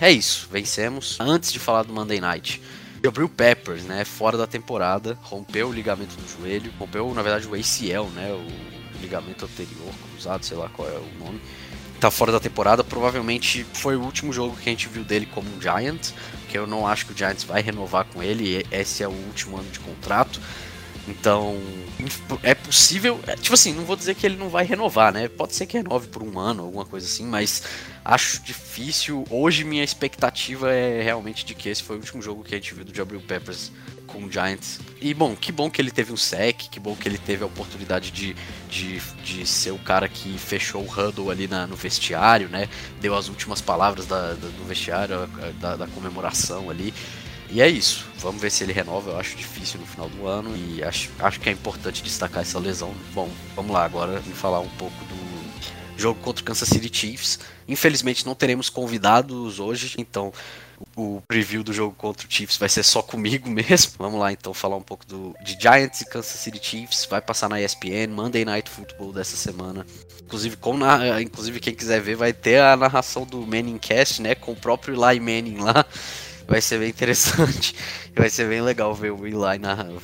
é 0.00 0.12
isso, 0.12 0.48
vencemos. 0.50 1.16
Antes 1.20 1.52
de 1.52 1.58
falar 1.58 1.82
do 1.82 1.92
Monday 1.92 2.20
Night, 2.20 2.62
abriu 3.06 3.28
Peppers, 3.28 3.84
né? 3.84 4.04
Fora 4.04 4.36
da 4.36 4.46
temporada, 4.46 5.18
rompeu 5.22 5.68
o 5.68 5.72
ligamento 5.72 6.16
do 6.16 6.28
joelho, 6.28 6.72
rompeu, 6.78 7.12
na 7.14 7.22
verdade, 7.22 7.46
o 7.46 7.54
ACL, 7.54 8.10
né? 8.14 8.32
O 8.32 9.00
ligamento 9.00 9.44
anterior, 9.44 9.92
cruzado, 10.10 10.44
sei 10.44 10.56
lá 10.56 10.68
qual 10.68 10.88
é 10.88 10.96
o 10.96 11.24
nome. 11.24 11.40
Tá 12.00 12.10
fora 12.10 12.32
da 12.32 12.40
temporada, 12.40 12.82
provavelmente 12.82 13.66
foi 13.74 13.94
o 13.94 14.00
último 14.00 14.32
jogo 14.32 14.56
que 14.56 14.68
a 14.68 14.72
gente 14.72 14.88
viu 14.88 15.04
dele 15.04 15.26
como 15.26 15.46
um 15.54 15.60
Giant, 15.60 16.12
que 16.48 16.56
eu 16.56 16.66
não 16.66 16.86
acho 16.86 17.04
que 17.04 17.12
o 17.12 17.16
Giants 17.16 17.44
vai 17.44 17.60
renovar 17.60 18.06
com 18.06 18.22
ele, 18.22 18.66
esse 18.70 19.02
é 19.02 19.08
o 19.08 19.12
último 19.12 19.58
ano 19.58 19.70
de 19.70 19.80
contrato. 19.80 20.40
Então, 21.08 21.58
é 22.42 22.54
possível. 22.54 23.20
É, 23.26 23.34
tipo 23.36 23.54
assim, 23.54 23.72
não 23.72 23.84
vou 23.84 23.96
dizer 23.96 24.14
que 24.14 24.26
ele 24.26 24.36
não 24.36 24.48
vai 24.48 24.64
renovar, 24.64 25.12
né? 25.12 25.28
Pode 25.28 25.54
ser 25.54 25.66
que 25.66 25.76
renove 25.76 26.08
por 26.08 26.22
um 26.22 26.38
ano, 26.38 26.64
alguma 26.64 26.84
coisa 26.84 27.06
assim, 27.06 27.26
mas 27.26 27.62
acho 28.04 28.42
difícil. 28.42 29.24
Hoje, 29.30 29.64
minha 29.64 29.84
expectativa 29.84 30.72
é 30.72 31.02
realmente 31.02 31.44
de 31.44 31.54
que 31.54 31.68
esse 31.68 31.82
foi 31.82 31.96
o 31.96 32.00
último 32.00 32.22
jogo 32.22 32.44
que 32.44 32.54
a 32.54 32.58
gente 32.58 32.74
viu 32.74 32.84
do 32.84 32.94
Jabril 32.94 33.20
Peppers 33.20 33.72
com 34.06 34.24
o 34.24 34.30
Giants. 34.30 34.80
E 35.00 35.14
bom, 35.14 35.34
que 35.34 35.50
bom 35.50 35.70
que 35.70 35.80
ele 35.80 35.90
teve 35.90 36.12
um 36.12 36.16
sec, 36.16 36.68
que 36.70 36.80
bom 36.80 36.94
que 36.94 37.08
ele 37.08 37.18
teve 37.18 37.42
a 37.42 37.46
oportunidade 37.46 38.10
de, 38.10 38.36
de, 38.68 39.00
de 39.24 39.46
ser 39.46 39.70
o 39.70 39.78
cara 39.78 40.08
que 40.08 40.36
fechou 40.38 40.82
o 40.82 40.86
huddle 40.86 41.30
ali 41.30 41.48
na, 41.48 41.66
no 41.66 41.76
vestiário, 41.76 42.48
né? 42.48 42.68
Deu 43.00 43.14
as 43.16 43.28
últimas 43.28 43.60
palavras 43.60 44.06
da, 44.06 44.34
da 44.34 44.48
do 44.48 44.64
vestiário, 44.64 45.26
da, 45.60 45.76
da 45.76 45.86
comemoração 45.86 46.68
ali. 46.68 46.92
E 47.50 47.60
é 47.60 47.68
isso. 47.68 48.06
Vamos 48.18 48.40
ver 48.40 48.50
se 48.50 48.62
ele 48.62 48.72
renova. 48.72 49.10
Eu 49.10 49.18
acho 49.18 49.36
difícil 49.36 49.80
no 49.80 49.86
final 49.86 50.08
do 50.08 50.26
ano. 50.26 50.56
E 50.56 50.82
acho, 50.82 51.10
acho 51.18 51.40
que 51.40 51.48
é 51.48 51.52
importante 51.52 52.02
destacar 52.02 52.42
essa 52.42 52.58
lesão. 52.58 52.94
Bom, 53.12 53.28
vamos 53.56 53.72
lá 53.72 53.84
agora 53.84 54.22
e 54.26 54.30
falar 54.30 54.60
um 54.60 54.68
pouco 54.70 55.04
do 55.04 55.20
jogo 55.96 56.18
contra 56.20 56.42
o 56.42 56.44
Kansas 56.44 56.68
City 56.68 56.90
Chiefs. 56.92 57.40
Infelizmente 57.68 58.24
não 58.24 58.34
teremos 58.34 58.70
convidados 58.70 59.60
hoje, 59.60 59.94
então 59.98 60.32
o 60.96 61.20
preview 61.28 61.62
do 61.62 61.74
jogo 61.74 61.94
contra 61.94 62.26
o 62.26 62.30
Chiefs 62.30 62.56
vai 62.56 62.68
ser 62.68 62.82
só 62.82 63.02
comigo 63.02 63.50
mesmo. 63.50 63.92
Vamos 63.98 64.18
lá 64.18 64.32
então 64.32 64.54
falar 64.54 64.76
um 64.76 64.82
pouco 64.82 65.04
do, 65.04 65.34
de 65.42 65.58
Giants 65.60 66.00
e 66.00 66.06
Kansas 66.06 66.40
City 66.40 66.60
Chiefs. 66.62 67.04
Vai 67.04 67.20
passar 67.20 67.48
na 67.48 67.60
ESPN, 67.60 68.08
Monday 68.10 68.44
Night 68.44 68.70
Football 68.70 69.12
dessa 69.12 69.36
semana. 69.36 69.84
Inclusive, 70.22 70.56
com 70.56 70.76
na, 70.76 71.20
inclusive 71.20 71.58
quem 71.58 71.74
quiser 71.74 72.00
ver 72.00 72.14
vai 72.14 72.32
ter 72.32 72.60
a 72.60 72.76
narração 72.76 73.26
do 73.26 73.44
Manning 73.44 73.78
Cast, 73.78 74.22
né, 74.22 74.34
com 74.34 74.52
o 74.52 74.56
próprio 74.56 74.94
Eli 74.94 75.18
Manning 75.18 75.58
lá 75.58 75.84
vai 76.50 76.60
ser 76.60 76.80
bem 76.80 76.90
interessante. 76.90 77.76
Vai 78.12 78.28
ser 78.28 78.48
bem 78.48 78.60
legal 78.60 78.92
ver 78.92 79.12
o 79.12 79.24
Eli 79.24 79.36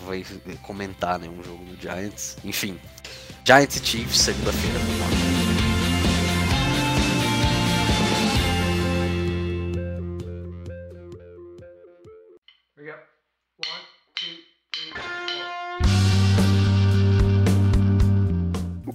vai 0.07 0.25
comentar 0.63 1.19
né, 1.19 1.29
um 1.29 1.43
jogo 1.43 1.65
do 1.65 1.77
Giants. 1.83 2.37
Enfim, 2.45 2.79
Giants 3.45 3.77
e 3.77 3.85
Chiefs, 3.85 4.21
segunda-feira. 4.21 4.79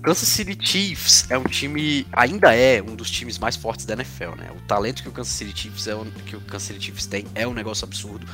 Kansas 0.01 0.29
City 0.29 0.57
Chiefs 0.59 1.29
é 1.29 1.37
um 1.37 1.43
time, 1.43 2.07
ainda 2.11 2.55
é 2.55 2.81
um 2.81 2.95
dos 2.95 3.11
times 3.11 3.37
mais 3.37 3.55
fortes 3.55 3.85
da 3.85 3.93
NFL, 3.93 4.35
né? 4.35 4.49
O 4.55 4.61
talento 4.61 5.03
que 5.03 5.09
o 5.09 5.11
Kansas 5.11 5.33
City 5.33 5.55
Chiefs, 5.55 5.87
é, 5.87 5.93
que 6.25 6.35
o 6.35 6.41
Kansas 6.41 6.69
City 6.69 6.85
Chiefs 6.85 7.05
tem 7.05 7.25
é 7.35 7.47
um 7.47 7.53
negócio 7.53 7.85
absurdo, 7.85 8.25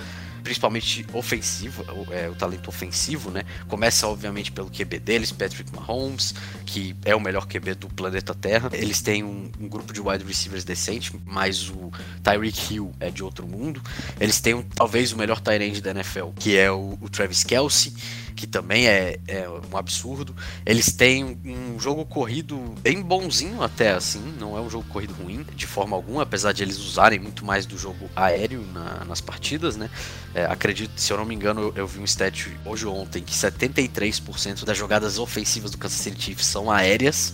principalmente 0.43 1.05
ofensivo, 1.11 1.85
é, 2.09 2.29
o 2.29 2.35
talento 2.35 2.69
ofensivo, 2.69 3.29
né? 3.29 3.43
Começa 3.67 4.07
obviamente 4.07 4.49
pelo 4.49 4.69
QB 4.69 4.99
deles, 4.99 5.33
Patrick 5.33 5.69
Mahomes, 5.75 6.33
que 6.65 6.95
é 7.03 7.13
o 7.13 7.19
melhor 7.19 7.45
QB 7.45 7.75
do 7.75 7.89
planeta 7.89 8.33
Terra. 8.33 8.69
Eles 8.71 9.01
têm 9.01 9.25
um, 9.25 9.51
um 9.59 9.67
grupo 9.67 9.91
de 9.91 9.99
wide 9.99 10.23
receivers 10.23 10.63
decente, 10.63 11.11
mas 11.25 11.69
o 11.69 11.91
Tyreek 12.23 12.75
Hill 12.75 12.93
é 12.97 13.11
de 13.11 13.21
outro 13.21 13.45
mundo. 13.45 13.81
Eles 14.21 14.39
têm 14.39 14.53
um, 14.53 14.63
talvez 14.63 15.11
o 15.11 15.17
melhor 15.17 15.41
tight 15.41 15.61
end 15.61 15.81
da 15.81 15.91
NFL, 15.91 16.29
que 16.39 16.55
é 16.57 16.71
o, 16.71 16.97
o 17.01 17.09
Travis 17.09 17.43
Kelsey 17.43 17.93
que 18.37 18.45
também 18.45 18.87
é, 18.87 19.19
é 19.27 19.49
um 19.49 19.75
absurdo. 19.75 20.33
Eles 20.63 20.91
têm 20.93 21.37
um 21.43 21.79
jogo 21.79 22.05
corrido 22.05 22.57
bem 22.81 23.01
bonzinho 23.01 23.63
até 23.63 23.91
assim, 23.91 24.21
não 24.39 24.55
é 24.55 24.61
um 24.61 24.69
jogo 24.69 24.85
corrido 24.87 25.13
ruim 25.15 25.43
de 25.55 25.65
forma 25.65 25.95
alguma, 25.95 26.21
apesar 26.21 26.53
de 26.53 26.61
eles 26.61 26.77
usarem 26.77 27.19
muito 27.19 27.43
mais 27.43 27.65
do 27.65 27.77
jogo 27.77 28.07
aéreo 28.15 28.61
na, 28.71 29.03
nas 29.05 29.19
partidas, 29.19 29.75
né? 29.75 29.89
É, 30.35 30.45
acredito, 30.45 30.91
se 31.01 31.11
eu 31.11 31.17
não 31.17 31.25
me 31.25 31.33
engano, 31.33 31.61
eu, 31.61 31.73
eu 31.75 31.87
vi 31.87 31.99
um 31.99 32.05
stat 32.05 32.55
hoje 32.63 32.85
ou 32.85 32.95
ontem 32.95 33.23
que 33.23 33.33
73% 33.33 34.63
das 34.63 34.77
jogadas 34.77 35.17
ofensivas 35.17 35.71
do 35.71 35.77
Kansas 35.79 35.99
City 35.99 36.21
Chiefs 36.21 36.45
são 36.45 36.69
aéreas. 36.69 37.33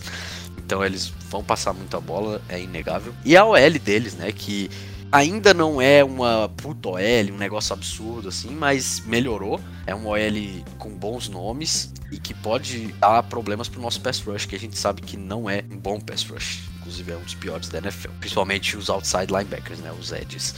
Então 0.56 0.82
eles 0.82 1.12
vão 1.28 1.44
passar 1.44 1.74
muita 1.74 2.00
bola, 2.00 2.40
é 2.48 2.58
inegável. 2.58 3.14
E 3.24 3.36
a 3.36 3.44
OL 3.44 3.78
deles, 3.78 4.14
né, 4.14 4.32
que 4.32 4.70
Ainda 5.14 5.54
não 5.54 5.80
é 5.80 6.02
uma 6.02 6.48
puta 6.48 6.88
OL, 6.88 6.98
um 7.30 7.36
negócio 7.36 7.72
absurdo 7.72 8.30
assim, 8.30 8.50
mas 8.50 9.00
melhorou. 9.06 9.60
É 9.86 9.94
uma 9.94 10.08
OL 10.08 10.64
com 10.76 10.90
bons 10.90 11.28
nomes 11.28 11.92
e 12.10 12.18
que 12.18 12.34
pode 12.34 12.88
dar 12.94 13.22
problemas 13.22 13.68
pro 13.68 13.80
nosso 13.80 14.00
pass 14.00 14.18
rush, 14.18 14.44
que 14.44 14.56
a 14.56 14.58
gente 14.58 14.76
sabe 14.76 15.02
que 15.02 15.16
não 15.16 15.48
é 15.48 15.62
um 15.70 15.76
bom 15.76 16.00
pass 16.00 16.24
rush. 16.24 16.64
Inclusive 16.80 17.12
é 17.12 17.16
um 17.16 17.20
dos 17.20 17.34
piores 17.36 17.68
da 17.68 17.78
NFL. 17.78 18.08
Principalmente 18.18 18.76
os 18.76 18.90
outside 18.90 19.32
linebackers, 19.32 19.78
né? 19.78 19.92
Os 19.92 20.10
edges. 20.10 20.52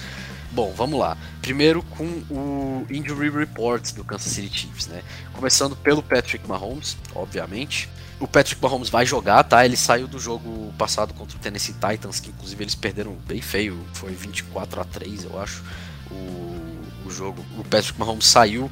Bom, 0.52 0.72
vamos 0.74 0.98
lá. 0.98 1.18
Primeiro 1.42 1.82
com 1.82 2.06
o 2.30 2.86
Injury 2.88 3.28
Report 3.28 3.92
do 3.92 4.04
Kansas 4.04 4.32
City 4.32 4.60
Chiefs, 4.60 4.86
né? 4.86 5.02
Começando 5.34 5.76
pelo 5.76 6.02
Patrick 6.02 6.48
Mahomes, 6.48 6.96
obviamente. 7.14 7.90
O 8.18 8.26
Patrick 8.26 8.62
Mahomes 8.62 8.88
vai 8.88 9.04
jogar, 9.04 9.44
tá? 9.44 9.64
Ele 9.64 9.76
saiu 9.76 10.08
do 10.08 10.18
jogo 10.18 10.72
passado 10.78 11.12
contra 11.12 11.36
o 11.36 11.40
Tennessee 11.40 11.74
Titans, 11.74 12.18
que 12.18 12.30
inclusive 12.30 12.64
eles 12.64 12.74
perderam 12.74 13.12
bem 13.26 13.42
feio, 13.42 13.78
foi 13.92 14.12
24 14.12 14.80
a 14.80 14.84
3, 14.84 15.24
eu 15.24 15.40
acho. 15.40 15.62
O, 16.10 17.06
o 17.06 17.10
jogo. 17.10 17.44
O 17.58 17.64
Patrick 17.64 17.98
Mahomes 17.98 18.26
saiu 18.26 18.70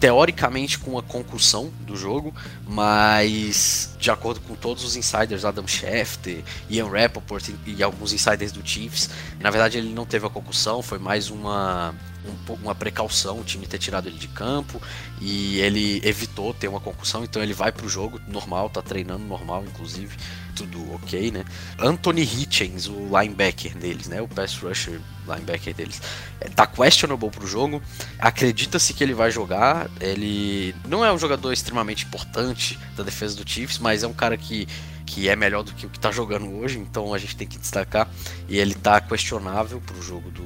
teoricamente 0.00 0.78
com 0.78 0.92
uma 0.92 1.02
concussão 1.02 1.70
do 1.82 1.94
jogo, 1.94 2.34
mas 2.66 3.94
de 3.98 4.10
acordo 4.10 4.40
com 4.40 4.54
todos 4.54 4.82
os 4.82 4.96
insiders, 4.96 5.44
Adam 5.44 5.68
Schefter, 5.68 6.42
Ian 6.70 6.88
Rappaport 6.88 7.46
e, 7.66 7.74
e 7.76 7.82
alguns 7.82 8.14
insiders 8.14 8.50
do 8.50 8.66
Chiefs, 8.66 9.10
na 9.38 9.50
verdade 9.50 9.76
ele 9.76 9.92
não 9.92 10.06
teve 10.06 10.26
a 10.26 10.30
concussão, 10.30 10.80
foi 10.80 10.98
mais 10.98 11.28
uma 11.28 11.94
um, 12.26 12.54
uma 12.54 12.74
precaução 12.74 13.40
o 13.40 13.44
time 13.44 13.66
ter 13.66 13.78
tirado 13.78 14.08
ele 14.08 14.18
de 14.18 14.28
campo 14.28 14.80
e 15.20 15.58
ele 15.60 16.00
evitou 16.04 16.54
ter 16.54 16.68
uma 16.68 16.80
concussão, 16.80 17.24
então 17.24 17.42
ele 17.42 17.52
vai 17.52 17.70
pro 17.72 17.88
jogo 17.88 18.20
normal, 18.26 18.70
tá 18.70 18.82
treinando 18.82 19.24
normal, 19.24 19.64
inclusive, 19.64 20.16
tudo 20.54 20.94
ok, 20.94 21.30
né? 21.30 21.44
Anthony 21.78 22.22
Hitchens, 22.22 22.86
o 22.86 23.08
linebacker 23.18 23.76
deles, 23.76 24.08
né? 24.08 24.20
O 24.20 24.28
pass 24.28 24.54
rusher 24.56 25.00
linebacker 25.26 25.74
deles, 25.74 26.00
é, 26.40 26.48
tá 26.48 26.66
questionable 26.66 27.30
pro 27.30 27.46
jogo. 27.46 27.82
Acredita-se 28.18 28.92
que 28.94 29.04
ele 29.04 29.14
vai 29.14 29.30
jogar. 29.30 29.88
Ele 30.00 30.74
não 30.86 31.04
é 31.04 31.12
um 31.12 31.18
jogador 31.18 31.52
extremamente 31.52 32.04
importante 32.04 32.78
da 32.96 33.02
defesa 33.02 33.36
do 33.36 33.48
Chiefs, 33.48 33.78
mas 33.78 34.02
é 34.02 34.06
um 34.06 34.14
cara 34.14 34.36
que 34.36 34.66
que 35.06 35.28
é 35.28 35.34
melhor 35.34 35.64
do 35.64 35.72
que 35.74 35.86
o 35.86 35.90
que 35.90 35.98
tá 35.98 36.12
jogando 36.12 36.48
hoje, 36.58 36.78
então 36.78 37.12
a 37.12 37.18
gente 37.18 37.34
tem 37.36 37.46
que 37.46 37.58
destacar. 37.58 38.08
E 38.48 38.58
ele 38.58 38.74
tá 38.74 39.00
questionável 39.00 39.80
pro 39.80 40.00
jogo 40.00 40.30
do, 40.30 40.44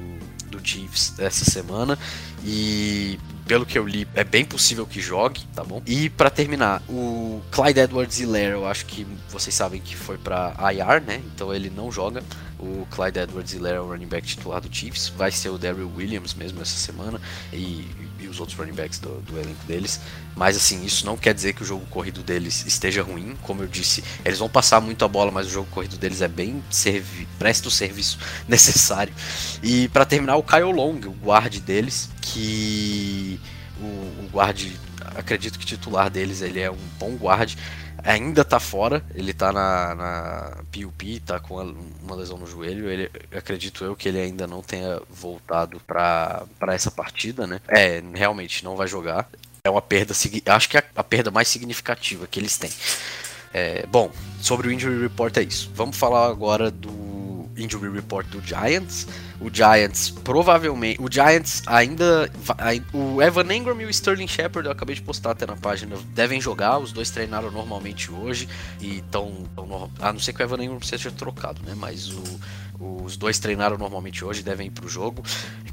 do 0.55 0.67
Chiefs 0.67 1.19
essa 1.19 1.45
semana. 1.45 1.97
E 2.43 3.19
pelo 3.45 3.65
que 3.65 3.77
eu 3.77 3.87
li, 3.87 4.07
é 4.13 4.23
bem 4.23 4.43
possível 4.43 4.85
que 4.85 4.99
jogue, 4.99 5.41
tá 5.53 5.63
bom? 5.63 5.81
E 5.85 6.09
para 6.09 6.29
terminar, 6.29 6.81
o 6.89 7.41
Clyde 7.51 7.79
Edwards 7.79 8.19
Hilaire, 8.19 8.53
eu 8.53 8.67
acho 8.67 8.85
que 8.85 9.05
vocês 9.29 9.53
sabem 9.53 9.79
que 9.79 9.95
foi 9.95 10.17
para 10.17 10.55
IR, 10.73 11.01
né? 11.05 11.21
Então 11.33 11.53
ele 11.53 11.69
não 11.69 11.91
joga. 11.91 12.23
O 12.65 12.87
Clyde 12.89 13.19
Edwards 13.19 13.53
Hilaire 13.53 13.77
é 13.77 13.81
o 13.81 13.87
running 13.87 14.07
back 14.07 14.25
titular 14.25 14.59
do 14.59 14.73
Chiefs, 14.75 15.09
vai 15.09 15.31
ser 15.31 15.49
o 15.49 15.57
Daryl 15.57 15.91
Williams 15.95 16.33
mesmo 16.33 16.61
essa 16.61 16.75
semana 16.75 17.21
e, 17.53 17.87
e 18.19 18.27
os 18.27 18.39
outros 18.39 18.57
running 18.57 18.73
backs 18.73 18.97
do, 18.97 19.21
do, 19.21 19.37
elenco 19.37 19.63
deles. 19.67 19.99
Mas 20.35 20.57
assim, 20.57 20.83
isso 20.83 21.05
não 21.05 21.15
quer 21.15 21.33
dizer 21.33 21.53
que 21.53 21.61
o 21.61 21.65
jogo 21.65 21.85
corrido 21.85 22.23
deles 22.23 22.65
esteja 22.65 23.03
ruim, 23.03 23.37
como 23.43 23.61
eu 23.61 23.67
disse, 23.67 24.03
eles 24.25 24.39
vão 24.39 24.49
passar 24.49 24.81
muito 24.81 25.05
a 25.05 25.07
bola, 25.07 25.31
mas 25.31 25.45
o 25.45 25.49
jogo 25.51 25.69
corrido 25.69 25.95
deles 25.97 26.21
é 26.21 26.27
bem 26.27 26.63
servi 26.69 27.27
presta 27.37 27.67
o 27.67 27.71
serviço 27.71 28.17
necessário. 28.47 29.13
E 29.61 29.87
para 29.89 30.05
terminar, 30.05 30.35
o 30.37 30.43
Kyle 30.43 30.73
Long, 30.73 30.99
o 31.05 31.25
guard 31.25 31.55
deles, 31.59 32.09
que 32.19 33.39
o, 33.79 34.25
o 34.25 34.29
guard, 34.31 34.71
acredito 35.15 35.59
que 35.59 35.65
titular 35.65 36.09
deles, 36.09 36.41
ele 36.41 36.59
é 36.59 36.69
um 36.69 36.77
bom 36.99 37.15
guard, 37.15 37.55
ainda 38.03 38.45
tá 38.45 38.59
fora, 38.59 39.03
ele 39.13 39.33
tá 39.33 39.51
na, 39.51 39.95
na 39.95 40.57
PUP, 40.71 41.19
tá 41.21 41.39
com 41.39 41.55
uma 42.03 42.15
lesão 42.15 42.37
no 42.37 42.47
joelho, 42.47 42.89
ele, 42.89 43.09
acredito 43.35 43.83
eu 43.83 43.95
que 43.95 44.07
ele 44.07 44.19
ainda 44.19 44.45
não 44.45 44.61
tenha 44.61 45.01
voltado 45.09 45.79
para 45.85 46.45
essa 46.67 46.91
partida, 46.91 47.47
né? 47.47 47.59
É, 47.67 48.01
realmente 48.13 48.63
não 48.63 48.75
vai 48.75 48.87
jogar. 48.87 49.27
É 49.63 49.69
uma 49.69 49.81
perda, 49.81 50.13
acho 50.13 50.69
que 50.69 50.77
é 50.77 50.83
a 50.95 51.03
perda 51.03 51.31
mais 51.31 51.47
significativa 51.47 52.27
que 52.27 52.39
eles 52.39 52.57
têm. 52.57 52.69
É, 53.51 53.85
bom, 53.87 54.11
sobre 54.39 54.67
o 54.67 54.71
injury 54.71 55.01
report 55.01 55.37
é 55.37 55.43
isso. 55.43 55.71
Vamos 55.73 55.97
falar 55.97 56.27
agora 56.27 56.69
do 56.69 56.91
injury 57.57 57.89
report 57.89 58.27
do 58.27 58.41
Giants. 58.41 59.07
O 59.39 59.53
Giants 59.53 60.09
provavelmente. 60.09 61.01
O 61.01 61.11
Giants 61.11 61.63
ainda. 61.67 62.29
O 62.93 63.21
Evan 63.21 63.53
Ingram 63.53 63.79
e 63.81 63.85
o 63.85 63.89
Sterling 63.89 64.27
Shepard, 64.27 64.67
eu 64.67 64.71
acabei 64.71 64.95
de 64.95 65.01
postar 65.01 65.31
até 65.31 65.45
na 65.45 65.55
página, 65.55 65.95
devem 66.13 66.39
jogar. 66.39 66.79
Os 66.79 66.91
dois 66.91 67.09
treinaram 67.09 67.51
normalmente 67.51 68.11
hoje. 68.11 68.47
E 68.79 68.97
estão. 68.97 69.43
A 69.99 70.13
não 70.13 70.19
ser 70.19 70.33
que 70.33 70.41
o 70.41 70.43
Evan 70.43 70.63
Ingram 70.63 70.81
seja 70.81 71.11
trocado, 71.11 71.61
né? 71.63 71.73
Mas 71.75 72.09
o, 72.09 72.23
os 73.03 73.17
dois 73.17 73.39
treinaram 73.39 73.77
normalmente 73.77 74.23
hoje, 74.23 74.43
devem 74.43 74.67
ir 74.67 74.71
para 74.71 74.85
o 74.85 74.89
jogo. 74.89 75.23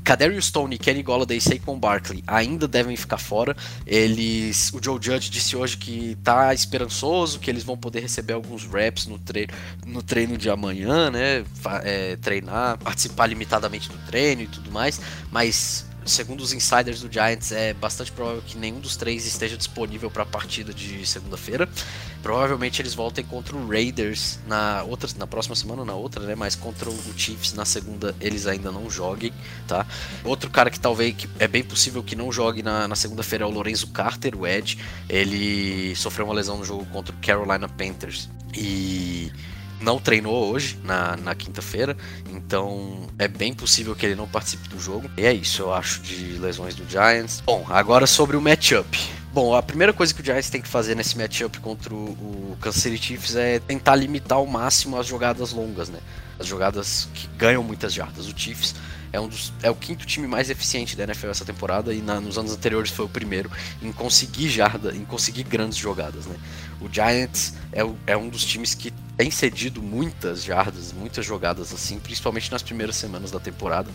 Kadarius 0.04 0.47
Stone, 0.47 0.76
Kenny 0.78 1.02
Golladay 1.02 1.38
e 1.38 1.40
Saquon 1.40 1.78
Barkley 1.78 2.25
ainda 2.26 2.66
devem 2.66 2.97
ficar 2.97 3.19
fora. 3.19 3.57
Eles, 3.87 4.73
o 4.73 4.83
Joe 4.83 4.99
Judge 5.00 5.31
disse 5.31 5.57
hoje 5.57 5.76
que 5.76 6.16
está 6.19 6.52
esperançoso, 6.52 7.38
que 7.38 7.50
eles 7.50 7.62
vão 7.62 7.76
poder 7.76 8.00
receber 8.00 8.33
alguns 8.33 8.64
reps 8.64 9.07
no 9.07 9.19
treino, 9.19 9.52
no 9.87 10.02
treino 10.02 10.37
de 10.37 10.50
amanhã, 10.50 11.11
né? 11.11 11.45
É, 11.85 12.16
treinar, 12.16 12.78
participar 12.78 13.26
limitadamente 13.26 13.88
do 13.88 13.99
treino 14.07 14.42
e 14.42 14.47
tudo 14.47 14.71
mais. 14.71 15.00
Mas 15.31 15.87
segundo 16.04 16.40
os 16.40 16.52
insiders 16.52 17.00
do 17.00 17.12
Giants, 17.12 17.52
é 17.52 17.73
bastante 17.75 18.12
provável 18.12 18.42
que 18.47 18.59
nenhum 18.59 18.80
dos 18.80 18.97
três 18.97 19.26
esteja 19.26 19.56
disponível 19.56 20.11
para 20.11 20.23
a 20.23 20.26
partida 20.26 20.73
de 20.73 21.06
segunda-feira. 21.06 21.68
Provavelmente 22.23 22.80
eles 22.80 22.94
voltem 22.94 23.25
contra 23.25 23.56
o 23.56 23.68
Raiders 23.68 24.38
na 24.47 24.82
outra, 24.85 25.09
na 25.16 25.26
próxima 25.26 25.56
semana 25.56 25.80
ou 25.80 25.87
na 25.87 25.94
outra, 25.94 26.25
né? 26.25 26.35
Mas 26.35 26.54
contra 26.54 26.88
o 26.88 27.18
Chiefs 27.18 27.52
na 27.52 27.64
segunda 27.64 28.14
eles 28.21 28.47
ainda 28.47 28.71
não 28.71 28.88
joguem, 28.88 29.32
tá? 29.66 29.87
Outro 30.25 30.49
cara 30.50 30.71
que 30.71 30.78
talvez 30.78 31.14
que 31.16 31.28
é 31.38 31.49
bem 31.49 31.64
possível 31.64 32.02
que 32.02 32.14
não 32.14 32.30
jogue 32.30 32.62
na, 32.62 32.87
na 32.87 32.94
segunda-feira 32.94 33.44
é 33.44 33.47
o 33.47 33.50
Lorenzo 33.50 33.88
Carter, 33.88 34.37
o 34.38 34.47
Ed. 34.47 34.78
Ele 35.09 35.94
sofreu 35.97 36.26
uma 36.26 36.35
lesão 36.35 36.59
no 36.59 36.64
jogo 36.64 36.85
contra 36.87 37.14
o 37.14 37.18
Carolina 37.18 37.68
Panthers 37.68 38.28
e 38.54 39.32
não 39.83 39.99
treinou 39.99 40.51
hoje, 40.51 40.79
na, 40.85 41.17
na 41.17 41.35
quinta-feira, 41.35 41.97
então 42.31 43.07
é 43.19 43.29
bem 43.29 43.53
possível 43.53 43.95
que 43.95 44.07
ele 44.07 44.15
não 44.15 44.29
participe 44.29 44.69
do 44.69 44.79
jogo. 44.79 45.11
E 45.17 45.25
é 45.25 45.33
isso, 45.33 45.62
eu 45.62 45.73
acho, 45.73 46.01
de 46.01 46.39
lesões 46.39 46.75
do 46.75 46.89
Giants. 46.89 47.43
Bom, 47.45 47.67
agora 47.69 48.07
sobre 48.07 48.37
o 48.37 48.41
matchup. 48.41 48.99
Bom, 49.33 49.55
a 49.55 49.62
primeira 49.62 49.93
coisa 49.93 50.12
que 50.12 50.21
o 50.21 50.25
Giants 50.25 50.51
tem 50.51 50.61
que 50.61 50.69
fazer 50.69 50.95
nesse 50.95 51.17
matchup 51.17 51.59
contra 51.61 51.95
o, 51.95 52.57
Kansas 52.61 52.83
City 52.83 52.99
Chiefs 52.99 53.35
é 53.35 53.59
tentar 53.59 53.97
limitar 53.97 54.39
ao 54.39 54.47
máximo 54.47 54.99
as 54.99 55.07
jogadas 55.07 55.53
longas, 55.53 55.89
né? 55.89 55.99
As 56.39 56.47
jogadas 56.47 57.09
que 57.15 57.27
ganham 57.37 57.62
muitas 57.62 57.93
jardas. 57.93 58.27
O 58.27 58.39
Chiefs 58.39 58.75
é, 59.12 59.21
um 59.21 59.28
dos, 59.28 59.52
é 59.62 59.71
o 59.71 59.75
quinto 59.75 60.07
time 60.07 60.26
mais 60.26 60.49
eficiente 60.49 60.97
da 60.97 61.04
NFL 61.04 61.28
essa 61.28 61.45
temporada 61.45 61.92
e 61.92 62.00
na, 62.00 62.21
nos 62.21 62.38
anos 62.38 62.52
anteriores 62.52 62.90
foi 62.90 63.04
o 63.04 63.09
primeiro 63.09 63.50
em 63.83 63.92
conseguir 63.92 64.49
jarda, 64.49 64.95
em 64.95 65.04
conseguir 65.04 65.42
grandes 65.42 65.76
jogadas, 65.76 66.26
né? 66.26 66.37
O 66.81 66.88
Giants 66.92 67.54
é, 67.73 67.83
é 68.07 68.16
um 68.16 68.28
dos 68.28 68.45
times 68.45 68.75
que 68.75 68.92
tem 69.16 69.31
cedido 69.31 69.83
muitas 69.83 70.42
jardas, 70.42 70.92
muitas 70.92 71.25
jogadas 71.25 71.73
assim, 71.73 71.99
principalmente 71.99 72.50
nas 72.50 72.62
primeiras 72.62 72.97
semanas 72.97 73.31
da 73.31 73.38
temporada. 73.38 73.88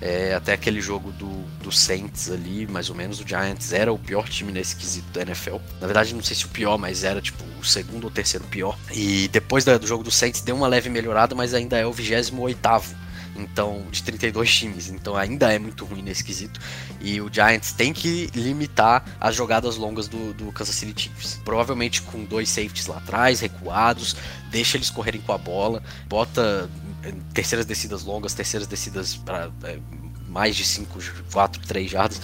É, 0.00 0.34
até 0.34 0.52
aquele 0.52 0.80
jogo 0.80 1.12
do, 1.12 1.30
do 1.62 1.70
Saints 1.70 2.30
ali, 2.30 2.66
mais 2.66 2.90
ou 2.90 2.96
menos, 2.96 3.20
o 3.20 3.26
Giants 3.26 3.72
era 3.72 3.92
o 3.92 3.98
pior 3.98 4.28
time 4.28 4.50
nesse 4.50 4.74
quesito 4.74 5.06
da 5.12 5.22
NFL. 5.22 5.56
Na 5.80 5.86
verdade, 5.86 6.14
não 6.14 6.22
sei 6.22 6.34
se 6.36 6.44
o 6.44 6.48
pior, 6.48 6.76
mas 6.76 7.04
era 7.04 7.22
tipo 7.22 7.42
o 7.60 7.64
segundo 7.64 8.04
ou 8.04 8.10
terceiro 8.10 8.44
pior. 8.46 8.76
E 8.92 9.28
depois 9.28 9.64
do 9.64 9.86
jogo 9.86 10.02
do 10.02 10.10
Saints 10.10 10.40
deu 10.40 10.56
uma 10.56 10.66
leve 10.66 10.90
melhorada, 10.90 11.34
mas 11.34 11.54
ainda 11.54 11.78
é 11.78 11.86
o 11.86 11.92
28 11.92 12.42
oitavo 12.42 13.03
então 13.36 13.86
de 13.90 14.02
32 14.02 14.52
times, 14.52 14.88
então 14.88 15.16
ainda 15.16 15.52
é 15.52 15.58
muito 15.58 15.84
ruim 15.84 16.02
nesse 16.02 16.22
quesito. 16.22 16.60
E 17.00 17.20
o 17.20 17.32
Giants 17.32 17.72
tem 17.72 17.92
que 17.92 18.30
limitar 18.34 19.04
as 19.20 19.34
jogadas 19.34 19.76
longas 19.76 20.08
do, 20.08 20.32
do 20.34 20.52
Kansas 20.52 20.74
City 20.74 21.02
Chiefs. 21.02 21.40
Provavelmente 21.44 22.02
com 22.02 22.24
dois 22.24 22.48
safeties 22.48 22.86
lá 22.86 22.98
atrás, 22.98 23.40
recuados, 23.40 24.16
deixa 24.50 24.76
eles 24.76 24.90
correrem 24.90 25.20
com 25.20 25.32
a 25.32 25.38
bola, 25.38 25.82
bota 26.08 26.70
terceiras 27.32 27.66
descidas 27.66 28.04
longas, 28.04 28.34
terceiras 28.34 28.66
descidas 28.66 29.16
para 29.16 29.50
é, 29.64 29.78
mais 30.28 30.56
de 30.56 30.64
5, 30.64 30.98
4, 31.32 31.62
3 31.66 31.90
jardas, 31.90 32.20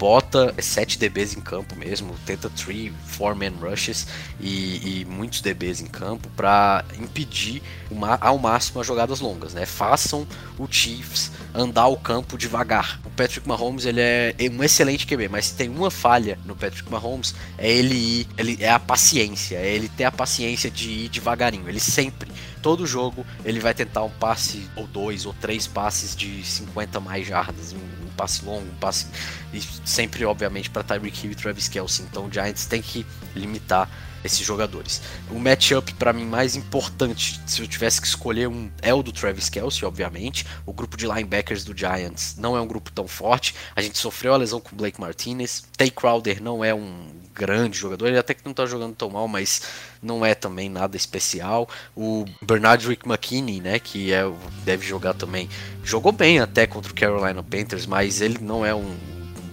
bota 0.00 0.54
7 0.58 0.98
DBs 0.98 1.36
em 1.36 1.42
campo 1.42 1.76
mesmo, 1.76 2.16
tenta 2.24 2.48
3, 2.48 2.90
4 3.18 3.36
man 3.36 3.52
rushes 3.60 4.06
e, 4.40 5.02
e, 5.02 5.04
muitos 5.04 5.42
DBs 5.42 5.82
em 5.82 5.86
campo 5.86 6.26
para 6.34 6.82
impedir 6.98 7.62
uma, 7.90 8.16
ao 8.18 8.38
máximo 8.38 8.80
as 8.80 8.86
jogadas 8.86 9.20
longas, 9.20 9.52
né? 9.52 9.66
Façam 9.66 10.26
o 10.58 10.66
Chiefs 10.66 11.30
andar 11.54 11.86
o 11.88 11.98
campo 11.98 12.38
devagar. 12.38 12.98
O 13.04 13.10
Patrick 13.10 13.46
Mahomes 13.46 13.84
ele 13.84 14.00
é 14.00 14.34
um 14.50 14.64
excelente 14.64 15.06
QB, 15.06 15.28
mas 15.28 15.46
se 15.46 15.54
tem 15.54 15.68
uma 15.68 15.90
falha 15.90 16.38
no 16.46 16.56
Patrick 16.56 16.90
Mahomes 16.90 17.34
é 17.58 17.70
ele 17.70 17.94
ir, 17.94 18.28
ele 18.38 18.56
é 18.58 18.70
a 18.70 18.78
paciência, 18.78 19.58
é 19.58 19.68
ele 19.68 19.90
ter 19.90 20.04
a 20.04 20.10
paciência 20.10 20.70
de 20.70 20.88
ir 20.88 21.08
devagarinho. 21.10 21.68
Ele 21.68 21.80
sempre 21.80 22.32
todo 22.62 22.86
jogo 22.86 23.26
ele 23.44 23.60
vai 23.60 23.74
tentar 23.74 24.02
um 24.04 24.10
passe 24.10 24.66
ou 24.76 24.86
dois 24.86 25.26
ou 25.26 25.34
três 25.34 25.66
passes 25.66 26.16
de 26.16 26.42
50 26.42 27.00
mais 27.00 27.26
jardas, 27.26 27.74
um, 27.74 27.99
passe 28.20 28.44
longo, 28.44 28.70
um 28.70 28.74
passe 28.74 29.06
e 29.50 29.62
sempre 29.82 30.26
obviamente 30.26 30.68
para 30.68 30.82
Tyreek 30.82 31.24
Hill 31.24 31.32
e 31.32 31.34
Travis 31.34 31.68
Kelce. 31.68 32.02
Então 32.02 32.26
o 32.26 32.30
Giants 32.30 32.66
tem 32.66 32.82
que 32.82 33.06
limitar 33.34 33.88
esses 34.24 34.44
jogadores. 34.44 35.00
O 35.30 35.38
matchup 35.38 35.94
para 35.94 36.12
mim 36.12 36.24
mais 36.24 36.56
importante, 36.56 37.40
se 37.46 37.62
eu 37.62 37.66
tivesse 37.66 38.00
que 38.00 38.06
escolher 38.06 38.48
um, 38.48 38.70
é 38.82 38.92
o 38.92 39.02
do 39.02 39.12
Travis 39.12 39.48
Kelce, 39.48 39.84
obviamente. 39.84 40.46
O 40.66 40.72
grupo 40.72 40.96
de 40.96 41.06
linebackers 41.06 41.64
do 41.64 41.76
Giants 41.76 42.36
não 42.36 42.56
é 42.56 42.60
um 42.60 42.66
grupo 42.66 42.90
tão 42.90 43.08
forte. 43.08 43.54
A 43.74 43.82
gente 43.82 43.98
sofreu 43.98 44.34
a 44.34 44.36
lesão 44.36 44.60
com 44.60 44.74
o 44.74 44.76
Blake 44.76 45.00
Martinez. 45.00 45.64
Tay 45.76 45.90
Crowder 45.90 46.42
não 46.42 46.64
é 46.64 46.74
um 46.74 47.20
grande 47.34 47.78
jogador, 47.78 48.06
ele 48.06 48.18
até 48.18 48.34
que 48.34 48.44
não 48.44 48.52
tá 48.52 48.66
jogando 48.66 48.94
tão 48.94 49.08
mal, 49.08 49.26
mas 49.26 49.62
não 50.02 50.26
é 50.26 50.34
também 50.34 50.68
nada 50.68 50.96
especial. 50.96 51.68
O 51.96 52.26
Bernard 52.42 52.86
Rick 52.86 53.08
McKinney, 53.08 53.60
né, 53.60 53.78
que 53.78 54.12
é, 54.12 54.30
deve 54.64 54.86
jogar 54.86 55.14
também, 55.14 55.48
jogou 55.82 56.12
bem 56.12 56.38
até 56.38 56.66
contra 56.66 56.92
o 56.92 56.94
Carolina 56.94 57.42
Panthers, 57.42 57.86
mas 57.86 58.20
ele 58.20 58.38
não 58.42 58.64
é 58.66 58.74
um 58.74 58.94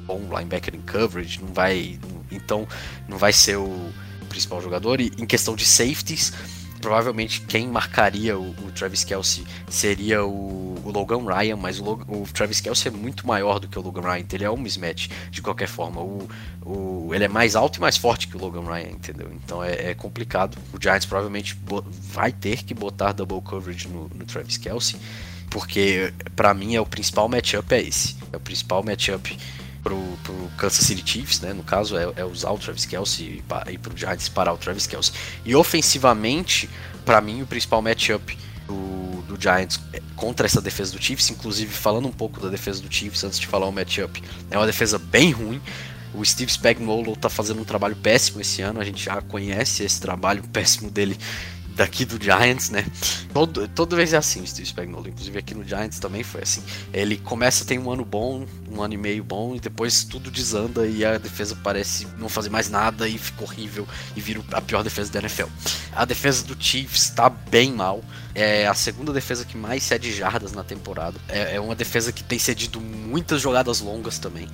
bom 0.06 0.20
linebacker 0.20 0.76
em 0.76 0.82
coverage, 0.82 1.42
não 1.42 1.54
vai, 1.54 1.98
então 2.32 2.68
não 3.08 3.18
vai 3.18 3.32
ser 3.32 3.58
o 3.58 3.92
principal 4.38 4.62
jogador. 4.62 5.02
E 5.02 5.12
em 5.18 5.26
questão 5.26 5.56
de 5.56 5.66
safeties, 5.66 6.32
provavelmente 6.80 7.42
quem 7.42 7.68
marcaria 7.68 8.38
o, 8.38 8.52
o 8.52 8.72
Travis 8.72 9.04
Kelsey 9.04 9.44
seria 9.68 10.24
o, 10.24 10.80
o 10.86 10.92
Logan 10.92 11.26
Ryan, 11.26 11.56
mas 11.56 11.80
o, 11.80 11.84
o, 12.08 12.28
Travis 12.32 12.62
Kelsey 12.62 12.92
é 12.92 12.96
muito 12.96 13.26
maior 13.26 13.60
do 13.60 13.68
que 13.68 13.78
o 13.78 13.82
Logan 13.82 14.02
Ryan, 14.02 14.20
então 14.20 14.38
ele 14.38 14.46
é 14.46 14.52
um 14.52 14.58
mismatch 14.58 15.10
de 15.32 15.42
qualquer 15.42 15.68
forma. 15.68 16.02
O, 16.02 16.30
o, 16.64 17.10
ele 17.14 17.24
é 17.24 17.28
mais 17.28 17.56
alto 17.56 17.78
e 17.78 17.82
mais 17.82 17.98
forte 17.98 18.28
que 18.28 18.38
o 18.38 18.40
Logan 18.40 18.64
Ryan, 18.64 18.92
entendeu? 18.92 19.30
Então 19.34 19.64
é, 19.64 19.92
é 19.92 19.94
complicado. 19.96 20.58
O 20.72 20.82
Giants 20.82 21.06
provavelmente 21.06 21.58
vai 22.14 22.32
ter 22.32 22.64
que 22.64 22.74
botar 22.74 23.12
double 23.12 23.42
coverage 23.42 23.88
no, 23.88 24.10
no 24.14 24.26
Travis 24.26 24.58
Kelsey, 24.58 25.00
porque 25.50 26.14
para 26.36 26.54
mim 26.54 26.76
é 26.76 26.82
o 26.82 26.86
principal 26.86 27.28
matchup 27.28 27.74
é 27.74 27.82
esse. 27.82 28.16
É 28.32 28.38
o 28.38 28.40
principal 28.40 28.84
matchup 28.84 29.36
pro, 29.88 30.18
pro 30.22 30.52
Kansas 30.58 30.86
City 30.86 31.02
Chiefs, 31.06 31.40
né? 31.40 31.54
No 31.54 31.64
caso, 31.64 31.98
é, 31.98 32.12
é 32.18 32.26
usar 32.26 32.52
o 32.52 32.58
Travis 32.58 32.86
Kelsey 32.86 33.42
e, 33.68 33.72
e 33.72 33.78
pro 33.78 33.96
Giants 33.96 34.28
parar 34.28 34.54
o 34.54 34.58
Travis 34.58 34.86
Kelsey. 34.86 35.14
E 35.46 35.56
ofensivamente, 35.56 36.70
para 37.06 37.22
mim, 37.22 37.42
o 37.42 37.48
principal 37.48 37.82
matchup 37.82 38.38
do, 38.68 39.22
do 39.22 39.42
Giants 39.42 39.80
é 39.94 40.02
contra 40.16 40.46
essa 40.46 40.62
defesa 40.62 40.92
do 40.92 41.02
Chiefs, 41.02 41.30
inclusive 41.30 41.72
falando 41.72 42.06
um 42.06 42.12
pouco 42.12 42.42
da 42.42 42.50
defesa 42.50 42.82
do 42.82 42.94
Chiefs 42.94 43.24
antes 43.24 43.40
de 43.40 43.48
falar 43.48 43.66
o 43.66 43.72
matchup, 43.72 44.22
é 44.52 44.58
uma 44.58 44.66
defesa 44.66 45.00
bem 45.00 45.32
ruim. 45.32 45.62
O 46.14 46.26
Steve 46.26 46.52
Spagnuolo 46.52 47.16
tá 47.16 47.30
fazendo 47.30 47.62
um 47.62 47.66
trabalho 47.66 47.96
péssimo 47.96 48.42
esse 48.42 48.62
ano, 48.62 48.82
a 48.82 48.84
gente 48.84 49.06
já 49.06 49.22
conhece 49.22 49.84
esse 49.84 50.02
trabalho 50.02 50.44
péssimo 50.52 50.92
dele 50.92 51.18
daqui 51.78 52.04
do 52.04 52.22
Giants, 52.22 52.72
né? 52.72 52.84
Todo, 53.32 53.68
toda 53.68 53.96
vez 53.96 54.12
é 54.12 54.18
assim 54.18 54.42
o 54.42 54.48
Steve 54.48 54.68
Spagnuolo, 54.68 55.08
inclusive 55.08 55.38
aqui 55.38 55.54
no 55.54 55.64
Giants 55.64 56.00
também 56.00 56.24
foi 56.24 56.42
assim. 56.42 56.64
Ele 56.92 57.18
começa, 57.18 57.64
tem 57.64 57.78
um 57.78 57.92
ano 57.92 58.04
bom, 58.04 58.46
um 58.70 58.82
ano 58.82 58.96
e 58.96 58.98
meio 58.98 59.24
bom, 59.24 59.56
e 59.56 59.60
depois 59.60 60.04
tudo 60.04 60.32
desanda 60.32 60.88
e 60.88 61.06
a 61.06 61.20
defesa 61.20 61.56
parece 61.64 62.08
não 62.18 62.28
fazer 62.28 62.50
mais 62.50 62.70
nada 62.70 63.08
e 63.08 63.18
fica 63.18 63.44
horrível 63.44 63.88
e 64.16 64.20
vira 64.20 64.42
a 64.52 64.62
pior 64.62 64.84
defesa 64.84 65.12
da 65.12 65.20
NFL. 65.20 65.48
A 65.94 66.04
defesa 66.04 66.44
do 66.44 66.56
Chiefs 66.60 67.12
tá 67.12 67.30
bem 67.30 67.72
mal. 67.72 68.04
É 68.40 68.68
a 68.68 68.76
segunda 68.76 69.12
defesa 69.12 69.44
que 69.44 69.58
mais 69.58 69.82
cede 69.82 70.14
jardas 70.14 70.52
na 70.52 70.64
temporada. 70.64 71.20
É, 71.28 71.56
é 71.56 71.60
uma 71.60 71.74
defesa 71.74 72.12
que 72.12 72.24
tem 72.24 72.38
cedido 72.38 72.80
muitas 72.80 73.42
jogadas 73.42 73.82
longas 73.82 74.20
também. 74.20 74.48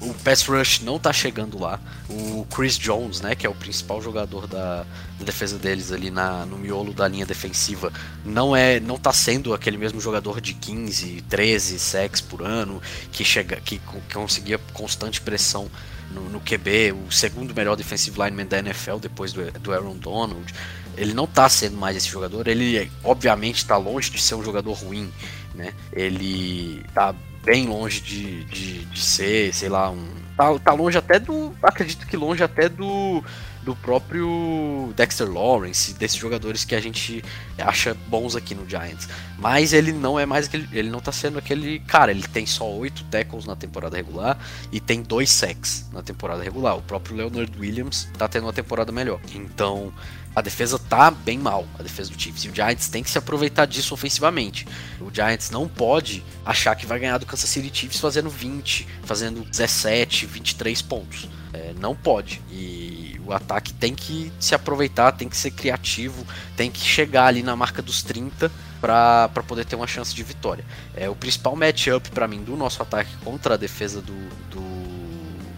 O 0.00 0.12
pass 0.12 0.42
rush 0.42 0.80
não 0.80 0.98
tá 0.98 1.12
chegando 1.12 1.56
lá. 1.56 1.78
O 2.10 2.44
Chris 2.52 2.76
Jones, 2.76 3.20
né, 3.20 3.36
que 3.36 3.46
é 3.46 3.48
o 3.48 3.54
principal 3.54 4.02
jogador 4.02 4.48
da, 4.48 4.84
da 5.18 5.24
defesa 5.24 5.56
deles 5.56 5.92
ali 5.92 6.10
na, 6.10 6.44
no 6.46 6.58
miolo 6.58 6.92
da 6.92 7.06
linha 7.06 7.24
defensiva, 7.24 7.92
não 8.24 8.56
é 8.56 8.80
não 8.80 8.98
tá 8.98 9.12
sendo 9.12 9.54
aquele 9.54 9.76
mesmo 9.76 10.00
jogador 10.00 10.40
de 10.40 10.54
15, 10.54 11.22
13 11.28 11.78
sacks 11.78 12.20
por 12.20 12.42
ano 12.42 12.82
que 13.12 13.22
chega 13.22 13.54
que, 13.60 13.78
que 13.78 14.14
conseguia 14.14 14.58
constante 14.72 15.20
pressão 15.20 15.70
no, 16.10 16.28
no, 16.28 16.40
QB, 16.40 16.92
o 17.06 17.12
segundo 17.12 17.54
melhor 17.54 17.76
defensive 17.76 18.18
lineman 18.18 18.46
da 18.46 18.58
NFL 18.58 18.96
depois 18.96 19.32
do, 19.32 19.48
do 19.60 19.72
Aaron 19.72 19.96
Donald. 19.96 20.52
Ele 20.98 21.14
não 21.14 21.26
tá 21.26 21.48
sendo 21.48 21.76
mais 21.76 21.96
esse 21.96 22.08
jogador, 22.08 22.48
ele 22.48 22.90
obviamente 23.04 23.56
está 23.56 23.76
longe 23.76 24.10
de 24.10 24.20
ser 24.20 24.34
um 24.34 24.42
jogador 24.42 24.72
ruim, 24.72 25.10
né? 25.54 25.72
Ele 25.92 26.84
tá 26.92 27.14
bem 27.44 27.66
longe 27.66 28.00
de, 28.00 28.44
de, 28.44 28.84
de 28.84 29.00
ser, 29.00 29.54
sei 29.54 29.68
lá, 29.68 29.90
um. 29.90 30.06
Tá, 30.36 30.58
tá 30.58 30.72
longe 30.72 30.98
até 30.98 31.18
do. 31.18 31.54
Acredito 31.62 32.06
que 32.06 32.16
longe 32.16 32.42
até 32.42 32.68
do 32.68 33.22
do 33.68 33.76
próprio 33.76 34.94
Dexter 34.96 35.30
Lawrence, 35.30 35.92
desses 35.92 36.16
jogadores 36.16 36.64
que 36.64 36.74
a 36.74 36.80
gente 36.80 37.22
acha 37.58 37.94
bons 38.08 38.34
aqui 38.34 38.54
no 38.54 38.66
Giants. 38.66 39.06
Mas 39.38 39.74
ele 39.74 39.92
não 39.92 40.18
é 40.18 40.24
mais 40.24 40.46
aquele. 40.46 40.66
Ele 40.72 40.88
não 40.88 41.00
tá 41.00 41.12
sendo 41.12 41.38
aquele. 41.38 41.80
Cara, 41.80 42.10
ele 42.10 42.26
tem 42.26 42.46
só 42.46 42.66
oito 42.66 43.04
tackles 43.04 43.44
na 43.44 43.54
temporada 43.54 43.94
regular 43.94 44.38
e 44.72 44.80
tem 44.80 45.02
dois 45.02 45.30
sacks 45.30 45.84
na 45.92 46.02
temporada 46.02 46.42
regular. 46.42 46.78
O 46.78 46.82
próprio 46.82 47.14
Leonard 47.14 47.52
Williams 47.60 48.08
tá 48.16 48.26
tendo 48.26 48.44
uma 48.44 48.54
temporada 48.54 48.90
melhor. 48.90 49.20
Então, 49.34 49.92
a 50.34 50.40
defesa 50.40 50.78
tá 50.78 51.10
bem 51.10 51.36
mal, 51.36 51.68
a 51.78 51.82
defesa 51.82 52.10
do 52.10 52.18
Chiefs. 52.18 52.44
E 52.44 52.48
o 52.48 52.54
Giants 52.54 52.88
tem 52.88 53.02
que 53.02 53.10
se 53.10 53.18
aproveitar 53.18 53.66
disso 53.66 53.92
ofensivamente. 53.92 54.66
O 54.98 55.14
Giants 55.14 55.50
não 55.50 55.68
pode 55.68 56.24
achar 56.42 56.74
que 56.74 56.86
vai 56.86 56.98
ganhar 56.98 57.18
do 57.18 57.26
Kansas 57.26 57.50
City 57.50 57.70
Chiefs 57.70 58.00
fazendo 58.00 58.30
20, 58.30 58.88
fazendo 59.02 59.44
17, 59.44 60.24
23 60.24 60.80
pontos. 60.80 61.28
É, 61.52 61.74
não 61.78 61.94
pode. 61.94 62.40
E 62.50 63.07
o 63.28 63.32
ataque 63.32 63.74
tem 63.74 63.94
que 63.94 64.32
se 64.40 64.54
aproveitar, 64.54 65.12
tem 65.12 65.28
que 65.28 65.36
ser 65.36 65.50
criativo, 65.50 66.26
tem 66.56 66.70
que 66.70 66.80
chegar 66.80 67.26
ali 67.26 67.42
na 67.42 67.54
marca 67.54 67.82
dos 67.82 68.02
30 68.02 68.50
para 68.80 69.28
poder 69.46 69.66
ter 69.66 69.76
uma 69.76 69.86
chance 69.86 70.14
de 70.14 70.22
vitória. 70.22 70.64
É 70.96 71.10
o 71.10 71.14
principal 71.14 71.54
matchup 71.54 72.10
para 72.10 72.26
mim 72.26 72.42
do 72.42 72.56
nosso 72.56 72.80
ataque 72.80 73.10
contra 73.22 73.54
a 73.54 73.56
defesa 73.58 74.00
do, 74.00 74.14
do 74.50 74.62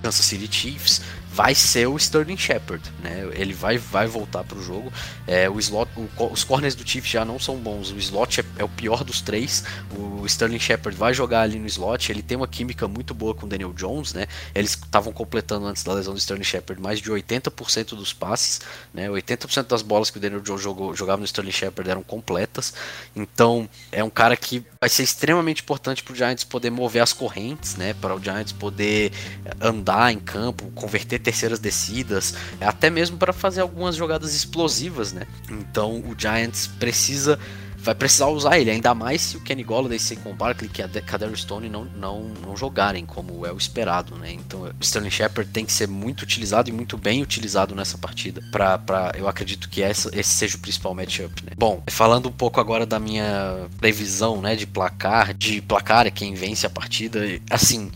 Kansas 0.03 0.25
City 0.25 0.53
Chiefs 0.53 1.01
vai 1.33 1.55
ser 1.55 1.87
o 1.87 1.97
Sterling 1.97 2.37
Shepard, 2.37 2.83
né? 3.03 3.29
Ele 3.35 3.55
vai, 3.55 3.79
vai 3.79 4.07
voltar 4.07 4.43
para 4.43 4.59
o 4.59 4.63
jogo. 4.63 4.93
É, 5.29 5.49
o 5.49 5.61
slot, 5.61 5.89
o, 5.97 6.25
os 6.25 6.43
corners 6.43 6.75
do 6.75 6.87
Chiefs 6.87 7.11
já 7.11 7.25
não 7.25 7.39
são 7.39 7.57
bons. 7.57 7.93
O 7.93 7.99
slot 7.99 8.41
é, 8.41 8.45
é, 8.59 8.65
o 8.65 8.69
pior 8.69 9.05
dos 9.05 9.21
três. 9.21 9.63
O 9.97 10.27
Sterling 10.27 10.59
Shepard 10.59 10.99
vai 10.99 11.15
jogar 11.15 11.43
ali 11.43 11.59
no 11.59 11.67
slot. 11.67 12.11
Ele 12.11 12.21
tem 12.21 12.37
uma 12.37 12.49
química 12.49 12.89
muito 12.89 13.15
boa 13.15 13.33
com 13.33 13.47
o 13.47 13.49
Daniel 13.49 13.73
Jones, 13.73 14.13
né? 14.13 14.27
Eles 14.55 14.73
estavam 14.73 15.13
completando 15.13 15.67
antes 15.67 15.85
da 15.85 15.93
lesão 15.93 16.15
do 16.15 16.19
Sterling 16.19 16.45
Shepard 16.45 16.83
mais 16.83 17.01
de 17.01 17.11
80% 17.11 17.91
dos 17.91 18.13
passes, 18.13 18.61
né? 18.93 19.09
80% 19.09 19.69
das 19.69 19.83
bolas 19.83 20.11
que 20.11 20.19
o 20.19 20.21
Daniel 20.21 20.41
Jones 20.41 20.63
jogou, 20.63 20.95
jogava 20.97 21.21
no 21.21 21.25
Sterling 21.25 21.53
Shepard 21.53 21.89
eram 21.89 22.03
completas. 22.03 22.75
Então 23.15 23.69
é 23.93 24.03
um 24.03 24.11
cara 24.11 24.37
que 24.37 24.65
vai 24.81 24.91
ser 24.91 25.05
extremamente 25.05 25.63
importante 25.63 26.03
para 26.03 26.13
o 26.13 26.17
Giants 26.17 26.43
poder 26.43 26.71
mover 26.71 27.03
as 27.03 27.13
correntes, 27.13 27.77
né? 27.77 27.95
Para 27.95 28.17
o 28.17 28.21
Giants 28.21 28.53
poder 28.53 29.13
andar 29.61 30.13
em 30.13 30.19
campo, 30.19 30.73
converter 30.75 31.20
terceiras 31.21 31.59
descidas, 31.59 32.35
até 32.61 32.91
mesmo 32.91 33.17
para 33.17 33.33
fazer 33.33 33.61
algumas 33.61 33.97
jogadas 33.97 34.35
explosivas, 34.35 35.13
né? 35.13 35.27
Então 35.51 35.99
o 36.01 36.15
Giants 36.19 36.67
precisa 36.67 37.39
vai 37.83 37.95
precisar 37.95 38.27
usar 38.27 38.59
ele, 38.59 38.71
ainda 38.71 38.95
mais 38.95 39.23
se 39.23 39.37
o 39.37 39.41
Kenny 39.41 39.63
Golladay, 39.63 39.99
Saquon 39.99 40.35
Barkley 40.35 40.69
que 40.69 40.83
a 40.83 40.89
Kadero 40.89 41.37
Stone 41.37 41.69
não, 41.69 41.85
não, 41.85 42.25
não 42.25 42.57
jogarem 42.57 43.07
como 43.07 43.47
é 43.47 43.53
o 43.53 43.57
esperado, 43.57 44.17
né? 44.17 44.33
Então 44.33 44.63
o 44.63 44.75
Sterling 44.81 45.11
Shepard 45.11 45.51
tem 45.51 45.65
que 45.65 45.73
ser 45.73 45.89
muito 45.89 46.23
utilizado 46.23 46.69
e 46.69 46.73
muito 46.73 46.99
bem 46.99 47.23
utilizado 47.23 47.75
nessa 47.75 47.97
partida, 47.97 48.43
para 48.53 49.13
eu 49.17 49.27
acredito 49.27 49.69
que 49.69 49.83
essa, 49.83 50.11
esse 50.13 50.31
seja 50.31 50.57
o 50.57 50.61
principal 50.61 50.95
matchup, 50.95 51.45
né? 51.45 51.53
Bom, 51.57 51.83
falando 51.89 52.29
um 52.29 52.33
pouco 52.33 52.61
agora 52.61 52.85
da 52.85 53.01
minha 53.01 53.67
previsão, 53.79 54.41
né, 54.41 54.55
de 54.55 54.67
placar, 54.67 55.33
de 55.33 55.63
placar 55.63 56.07
é 56.07 56.11
quem 56.11 56.35
vence 56.35 56.67
a 56.67 56.71
partida, 56.71 57.21
assim, 57.49 57.91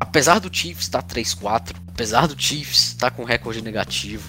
apesar 0.00 0.40
do 0.40 0.50
Chiefs 0.52 0.84
estar 0.84 1.02
3-4, 1.02 1.76
apesar 1.88 2.26
do 2.26 2.40
Chiefs 2.40 2.88
estar 2.88 3.10
com 3.10 3.22
recorde 3.22 3.62
negativo, 3.62 4.26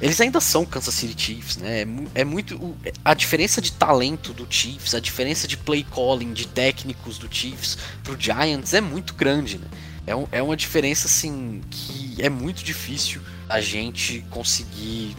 eles 0.00 0.20
ainda 0.20 0.40
são 0.40 0.66
Kansas 0.66 0.92
City 0.92 1.14
Chiefs, 1.16 1.58
né? 1.58 1.82
É, 1.82 2.22
é 2.22 2.24
muito. 2.24 2.76
A 3.04 3.14
diferença 3.14 3.62
de 3.62 3.70
talento 3.70 4.32
do 4.32 4.44
Chiefs, 4.50 4.96
a 4.96 5.00
diferença 5.00 5.46
de 5.46 5.56
play 5.56 5.86
calling, 5.88 6.32
de 6.32 6.48
técnicos 6.48 7.18
do 7.18 7.32
Chiefs 7.32 7.78
pro 8.02 8.20
Giants 8.20 8.74
é 8.74 8.80
muito 8.80 9.14
grande, 9.14 9.58
né? 9.58 9.68
É, 10.04 10.16
um, 10.16 10.26
é 10.32 10.42
uma 10.42 10.56
diferença, 10.56 11.06
assim, 11.06 11.60
que 11.70 12.16
é 12.18 12.28
muito 12.28 12.64
difícil 12.64 13.22
a 13.48 13.60
gente 13.60 14.24
conseguir 14.28 15.16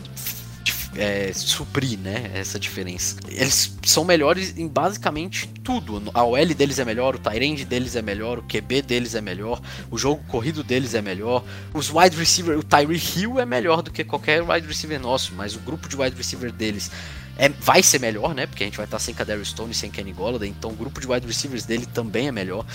é, 0.96 1.32
suprir 1.34 1.98
né, 2.00 2.32
essa 2.34 2.60
diferença. 2.60 3.18
Eles 3.28 3.76
são 3.84 4.04
melhores 4.04 4.58
em 4.58 4.68
basicamente 4.68 5.48
tudo. 5.64 6.02
A 6.14 6.24
OL 6.24 6.46
deles 6.54 6.80
é 6.80 6.86
melhor, 6.86 7.16
o 7.16 7.20
Tyrande 7.20 7.66
deles 7.66 7.96
é 7.96 8.02
melhor, 8.02 8.40
o 8.40 8.44
QB 8.44 8.82
deles 8.82 9.16
é 9.16 9.22
melhor, 9.22 9.62
o 9.90 9.98
jogo 9.98 10.24
corrido 10.28 10.64
deles 10.64 10.94
é 10.94 11.02
melhor, 11.02 11.44
os 11.74 11.92
wide 11.92 12.16
receiver, 12.16 12.58
o 12.58 12.64
Tyree 12.64 13.02
Hill 13.16 13.40
é 13.40 13.46
melhor 13.46 13.82
do 13.82 13.92
que 13.92 14.04
qualquer 14.04 14.42
wide 14.42 14.68
receiver 14.68 15.00
nosso, 15.00 15.34
mas 15.36 15.56
o 15.56 15.60
grupo 15.60 15.88
de 15.88 15.96
wide 15.96 16.16
receiver 16.16 16.52
deles 16.52 16.92
é, 17.38 17.50
vai 17.50 17.82
ser 17.82 18.00
melhor, 18.00 18.36
né? 18.36 18.46
Porque 18.46 18.64
a 18.64 18.68
gente 18.68 18.78
vai 18.78 18.86
estar 18.86 19.00
sem 19.00 19.14
Kadarius 19.14 19.50
Stone 19.50 19.72
e 19.72 19.76
sem 19.76 19.90
Kenny 19.90 20.14
Golladay, 20.14 20.50
então 20.50 20.72
o 20.72 20.76
grupo 20.76 21.02
de 21.02 21.08
wide 21.08 21.26
receivers 21.26 21.66
dele 21.66 21.86
também 21.86 22.28
é 22.28 22.32
melhor. 22.32 22.66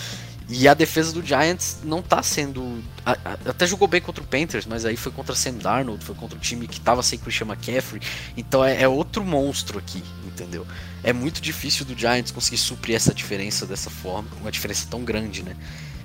E 0.48 0.66
a 0.66 0.72
defesa 0.72 1.12
do 1.12 1.24
Giants 1.24 1.78
não 1.84 2.00
tá 2.00 2.22
sendo. 2.22 2.82
Até 3.44 3.66
jogou 3.66 3.86
bem 3.86 4.00
contra 4.00 4.24
o 4.24 4.26
Panthers, 4.26 4.64
mas 4.64 4.86
aí 4.86 4.96
foi 4.96 5.12
contra 5.12 5.34
Sam 5.34 5.54
Darnold, 5.54 6.02
foi 6.02 6.14
contra 6.14 6.38
o 6.38 6.40
time 6.40 6.66
que 6.66 6.80
tava 6.80 7.02
sem 7.02 7.18
Christian 7.18 7.48
McCaffrey. 7.48 8.00
Então 8.34 8.64
é, 8.64 8.82
é, 8.82 8.88
outro 8.88 9.22
monstro 9.22 9.78
aqui, 9.78 10.02
entendeu? 10.26 10.66
É 11.04 11.12
muito 11.12 11.42
difícil 11.42 11.84
do 11.84 11.96
Giants 11.96 12.32
conseguir 12.32 12.56
suprir 12.56 12.96
essa 12.96 13.12
diferença 13.12 13.66
dessa 13.66 13.90
forma, 13.90 14.28
uma 14.40 14.50
diferença 14.50 14.86
tão 14.90 15.04
grande, 15.04 15.42
né? 15.42 15.54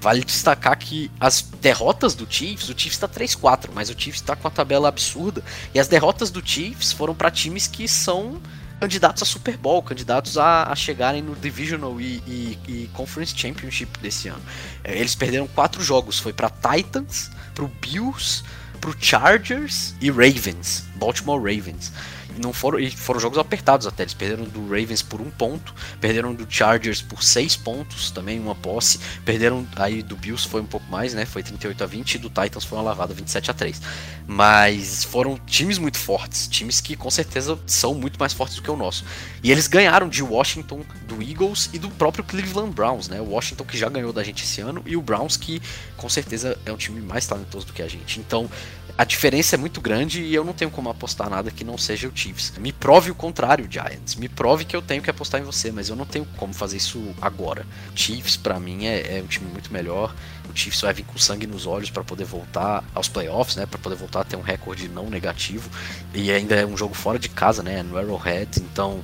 Vale 0.02 0.22
destacar 0.26 0.78
que 0.78 1.10
as 1.18 1.42
derrotas 1.62 2.14
do 2.14 2.28
Chiefs, 2.30 2.68
o 2.68 2.78
Chiefs 2.78 2.98
tá 2.98 3.08
3-4, 3.08 3.70
mas 3.74 3.90
o 3.90 3.98
Chiefs 3.98 4.20
tá 4.20 4.36
com 4.36 4.46
a 4.46 4.52
tabela 4.52 4.90
absurda. 4.90 5.42
E 5.74 5.80
as 5.80 5.88
derrotas 5.88 6.30
do 6.30 6.46
Chiefs 6.46 6.92
foram 6.92 7.16
para 7.16 7.32
times 7.32 7.66
que 7.68 7.88
são 7.88 8.42
candidatos 8.84 9.24
a 9.24 9.26
Super 9.26 9.56
Bowl, 9.56 9.82
candidatos 9.82 10.38
a, 10.38 10.64
a 10.64 10.76
chegarem 10.76 11.22
no 11.22 11.34
Divisional 11.36 12.02
e, 12.02 12.22
e, 12.28 12.60
e, 12.68 12.90
Conference 12.92 13.34
Championship 13.34 13.98
desse 14.00 14.28
ano. 14.28 14.42
É, 14.84 14.98
eles 14.98 15.16
perderam 15.16 15.48
quatro 15.48 15.82
jogos, 15.82 16.20
foi 16.20 16.34
para 16.34 16.50
Titans, 16.50 17.32
para 17.56 17.64
o 17.64 17.70
Bills, 17.80 18.44
para 18.82 18.90
o 18.90 18.96
Chargers 19.00 19.96
e 20.02 20.12
Ravens, 20.12 20.84
Baltimore 20.96 21.40
Ravens 21.40 21.94
não 22.38 22.54
foram, 22.54 22.80
e 22.80 22.90
foram 22.92 23.20
jogos 23.20 23.38
apertados 23.38 23.88
até. 23.88 24.04
Eles 24.04 24.14
perderam 24.14 24.46
do 24.46 24.64
Ravens 24.64 25.02
por 25.02 25.22
um 25.22 25.30
ponto, 25.30 25.74
perderam 26.00 26.34
do 26.34 26.46
Chargers 26.50 27.02
por 27.02 27.24
seis 27.24 27.56
pontos, 27.56 28.12
também 28.12 28.40
uma 28.40 28.56
posse, 28.56 29.00
perderam 29.26 29.68
aí 29.76 30.02
do 30.02 30.16
Bills 30.16 30.48
foi 30.48 30.62
um 30.62 30.66
pouco 30.66 30.90
mais, 30.90 31.14
né? 31.14 31.26
Foi 31.26 31.44
38 31.44 31.84
a 31.84 31.88
20 31.88 32.16
e 32.16 32.18
do 32.18 32.30
Titans 32.30 32.64
foi 32.64 32.78
uma 32.78 32.84
lavada 32.84 33.14
27 33.14 33.52
a 33.52 33.54
3. 33.54 33.82
Mas 34.28 35.04
foram 35.04 35.38
times 35.46 35.78
muito 35.78 35.98
fortes, 35.98 36.48
times 36.48 36.80
que 36.80 36.96
com 36.96 37.10
certeza 37.10 37.60
são 37.66 37.94
muito 37.94 38.20
mais 38.20 38.34
fortes 38.34 38.56
do 38.56 38.62
que 38.62 38.72
o 38.72 38.76
nosso. 38.76 39.04
E 39.44 39.52
eles 39.52 39.68
ganharam 39.68 40.08
de 40.08 40.24
Washington, 40.24 40.82
do 41.08 41.22
Eagles 41.22 41.70
e 41.74 41.80
do 41.80 41.90
próprio 41.90 42.24
Cleveland 42.24 42.72
Browns, 42.74 43.08
né? 43.08 43.20
O 43.20 43.30
Washington 43.30 43.66
que 43.66 43.78
já 43.78 43.90
ganhou 43.90 44.14
da 44.14 44.24
gente 44.24 44.44
esse 44.44 44.62
ano 44.62 44.82
e 44.86 44.96
o 44.96 45.02
Browns 45.02 45.38
que 45.38 45.62
com 45.98 46.10
certeza 46.10 46.58
é 46.66 46.72
um 46.72 46.78
time 46.78 47.02
mais 47.02 47.26
talentoso 47.26 47.68
do 47.68 47.74
que 47.74 47.82
a 47.82 47.88
gente. 47.88 48.20
Então, 48.20 48.50
a 48.96 49.04
diferença 49.04 49.56
é 49.56 49.58
muito 49.58 49.82
grande 49.82 50.22
e 50.22 50.36
eu 50.36 50.44
não 50.44 50.54
tenho 50.54 50.70
como 50.70 50.88
apostar 50.88 51.28
nada 51.28 51.50
que 51.50 51.64
não 51.64 51.80
seja 51.80 52.08
o 52.08 52.12
Chiefs. 52.16 52.54
Me 52.60 52.72
prove 52.72 53.10
o 53.10 53.16
contrário, 53.16 53.68
Giants. 53.70 54.16
Me 54.16 54.30
prove 54.30 54.66
que 54.66 54.76
eu 54.76 54.84
tenho 54.84 55.02
que 55.02 55.10
apostar 55.10 55.42
em 55.42 55.44
você, 55.44 55.72
mas 55.72 55.90
eu 55.90 55.96
não 55.96 56.06
tenho 56.06 56.26
como 56.38 56.54
fazer 56.54 56.78
isso 56.78 57.04
agora. 57.20 57.66
Chiefs, 57.96 58.38
para 58.38 58.60
mim, 58.60 58.86
é, 58.86 59.18
é, 59.18 59.22
um 59.22 59.26
time 59.26 59.50
muito 59.52 59.74
melhor. 59.74 60.14
O 60.48 60.56
Chiefs 60.56 60.82
vai 60.82 60.94
vir 60.94 61.06
com 61.06 61.18
sangue 61.18 61.48
nos 61.48 61.66
olhos 61.66 61.90
para 61.90 62.04
poder 62.04 62.26
voltar 62.26 62.84
aos 62.94 63.08
playoffs, 63.08 63.56
né? 63.56 63.66
Para 63.66 63.80
poder 63.80 63.96
voltar 63.96 64.22
a 64.22 64.24
ter 64.24 64.36
um 64.36 64.42
recorde 64.42 64.88
não 64.88 65.10
negativo. 65.10 65.68
E 66.14 66.32
ainda 66.32 66.54
é 66.56 66.66
um 66.66 66.78
jogo 66.78 66.94
fora 66.94 67.18
de 67.18 67.30
casa, 67.30 67.64
né? 67.64 67.82
No 67.82 67.98
Arrowhead. 67.98 68.62
Então, 68.62 69.04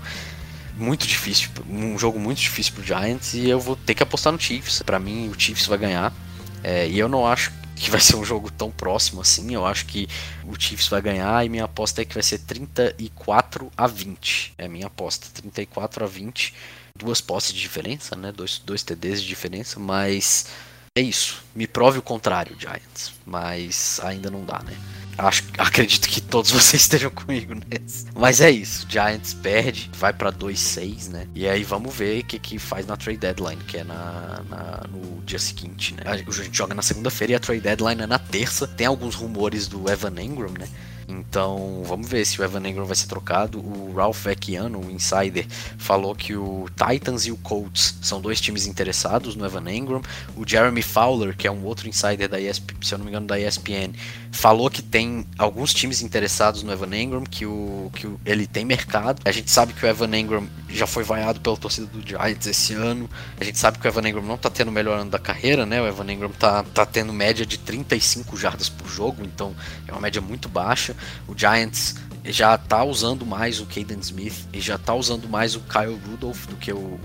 muito 0.78 1.08
difícil. 1.08 1.49
Um 1.67 1.97
jogo 1.97 2.19
muito 2.19 2.39
difícil 2.39 2.73
pro 2.73 2.84
Giants. 2.84 3.34
E 3.34 3.49
eu 3.49 3.60
vou 3.60 3.75
ter 3.75 3.95
que 3.95 4.04
apostar 4.04 4.32
no 4.32 4.39
Chiefs. 4.39 4.84
Para 4.84 4.99
mim, 4.99 5.30
o 5.30 5.39
Chiefs 5.39 5.65
vai 5.65 5.80
ganhar. 5.80 6.13
É, 6.63 6.88
e 6.88 6.99
eu 6.99 7.10
não 7.10 7.25
acho 7.25 7.52
que 7.79 7.89
vai 7.89 7.99
ser 7.99 8.15
um 8.15 8.25
jogo 8.25 8.51
tão 8.51 8.69
próximo 8.69 9.21
assim. 9.21 9.53
Eu 9.53 9.65
acho 9.65 9.85
que 9.85 10.07
o 10.45 10.59
Chiefs 10.59 10.87
vai 10.87 11.01
ganhar 11.01 11.45
e 11.45 11.49
minha 11.49 11.65
aposta 11.65 12.01
é 12.01 12.05
que 12.05 12.13
vai 12.13 12.23
ser 12.23 12.39
34 12.39 13.71
a 13.75 13.87
20. 13.87 14.53
É 14.57 14.65
a 14.65 14.69
minha 14.69 14.87
aposta, 14.87 15.27
34 15.33 16.03
a 16.03 16.07
20. 16.07 16.53
Duas 16.95 17.21
posses 17.21 17.53
de 17.53 17.59
diferença, 17.59 18.15
né? 18.15 18.31
Dois, 18.31 18.59
dois 18.59 18.83
TDs 18.83 19.21
de 19.21 19.27
diferença, 19.27 19.79
mas 19.79 20.47
é 20.95 21.01
isso. 21.01 21.41
Me 21.55 21.65
prove 21.65 21.99
o 21.99 22.01
contrário, 22.01 22.55
Giants. 22.59 23.13
Mas 23.25 23.99
ainda 24.03 24.29
não 24.29 24.43
dá, 24.43 24.59
né? 24.59 24.75
Acho, 25.19 25.43
acredito 25.58 26.08
que 26.08 26.21
todos 26.21 26.51
vocês 26.51 26.84
estejam 26.84 27.12
comigo 27.12 27.53
nesse. 27.53 28.05
Mas 28.15 28.39
é 28.39 28.49
isso. 28.49 28.88
Giants 28.89 29.34
perde, 29.34 29.91
vai 29.93 30.13
para 30.13 30.32
2-6, 30.32 31.10
né? 31.10 31.27
E 31.36 31.47
aí 31.47 31.63
vamos 31.63 31.93
ver 31.93 32.21
o 32.21 32.25
que, 32.25 32.39
que 32.39 32.58
faz 32.58 32.88
na 32.88 32.95
trade 32.95 33.19
deadline, 33.19 33.62
que 33.63 33.77
é 33.77 33.84
na, 33.84 34.41
na 34.49 34.84
no 34.89 35.21
dia 35.23 35.39
seguinte, 35.39 35.93
né? 35.93 36.03
A 36.05 36.15
gente 36.15 36.58
joga 36.58 36.73
na 36.73 36.82
segunda-feira 36.82 37.34
e 37.34 37.36
a 37.36 37.39
trade 37.39 37.62
deadline 37.62 38.01
é 38.01 38.08
na 38.08 38.17
terça. 38.17 38.65
Tem 38.65 38.88
alguns 38.88 39.15
rumores 39.15 39.67
do 39.67 39.89
Evan 39.89 40.21
Engram, 40.21 40.53
né? 40.58 40.67
Então, 41.10 41.82
vamos 41.86 42.08
ver 42.08 42.24
se 42.24 42.39
o 42.39 42.43
Evan 42.43 42.67
Engram 42.67 42.86
vai 42.86 42.95
ser 42.95 43.08
trocado. 43.08 43.60
O 43.60 43.93
Ralph 43.95 44.24
Vecchiano, 44.24 44.80
o 44.80 44.91
insider, 44.91 45.48
falou 45.78 46.13
que 46.13 46.36
o 46.36 46.67
Titans 46.69 47.26
e 47.26 47.32
o 47.32 47.38
Colts 47.38 47.95
são 48.00 48.22
dois 48.22 48.39
times 48.39 48.67
interessados 48.67 49.36
no 49.36 49.43
Evan 49.43 49.67
Engram. 49.72 50.02
O 50.38 50.48
Jeremy 50.48 50.84
Fowler, 50.84 51.36
que 51.36 51.48
é 51.48 51.52
um 51.52 51.63
outro 51.63 51.89
insider 51.89 52.30
da 52.30 52.39
ESPN, 52.39 52.76
se 52.84 52.93
eu 52.93 53.00
não 53.00 53.06
me 53.06 53.12
engano, 53.12 53.26
da 53.26 53.39
ESPN, 53.39 53.93
falou 54.32 54.69
que 54.69 54.84
tem 54.84 55.26
alguns 55.38 55.74
times 55.74 56.02
interessados 56.02 56.62
no 56.62 56.72
Evan 56.72 56.95
Engram, 56.95 57.24
que, 57.24 57.45
o, 57.45 57.91
que 57.95 58.06
o, 58.06 58.19
ele 58.24 58.45
tem 58.45 58.63
mercado. 58.63 59.22
A 59.26 59.32
gente 59.32 59.50
sabe 59.50 59.74
que 59.74 59.84
o 59.84 59.89
Evan 59.89 60.15
Engram 60.15 60.48
já 60.69 60.86
foi 60.86 61.04
vaiado 61.04 61.41
pela 61.41 61.58
torcida 61.58 61.88
do 61.88 62.08
Giants 62.08 62.45
esse 62.45 62.76
ano. 62.76 63.10
A 63.39 63.43
gente 63.43 63.58
sabe 63.58 63.80
que 63.80 63.88
o 63.88 63.89
Evan 63.89 64.08
Engram 64.08 64.24
não 64.24 64.38
tá 64.38 64.50
tendo 64.50 64.67
o 64.67 64.72
melhor 64.72 65.00
ano 65.00 65.10
da 65.10 65.17
carreira, 65.19 65.65
né? 65.65 65.82
O 65.82 65.88
Evan 65.88 66.12
Engram 66.12 66.30
tá, 66.30 66.63
tá 66.63 66.86
tendo 66.86 67.12
média 67.12 67.45
de 67.45 67.58
35 67.58 68.38
jardas 68.38 68.69
por 68.69 68.88
jogo, 68.88 69.24
então 69.24 69.56
é 69.88 69.91
uma 69.91 70.02
média 70.02 70.22
muito 70.22 70.48
baixa. 70.48 70.95
O 71.27 71.38
Giants 71.38 71.95
já 72.25 72.57
tá 72.57 72.83
usando 72.83 73.25
mais 73.25 73.59
o 73.59 73.65
Caden 73.65 73.99
Smith 73.99 74.47
e 74.53 74.59
já 74.59 74.77
tá 74.77 74.93
usando 74.93 75.27
mais 75.27 75.55
o 75.55 75.62
Kyle 75.62 75.99
Rudolph 76.09 76.47
do 76.47 76.55
que 76.55 76.71
o, 76.71 76.99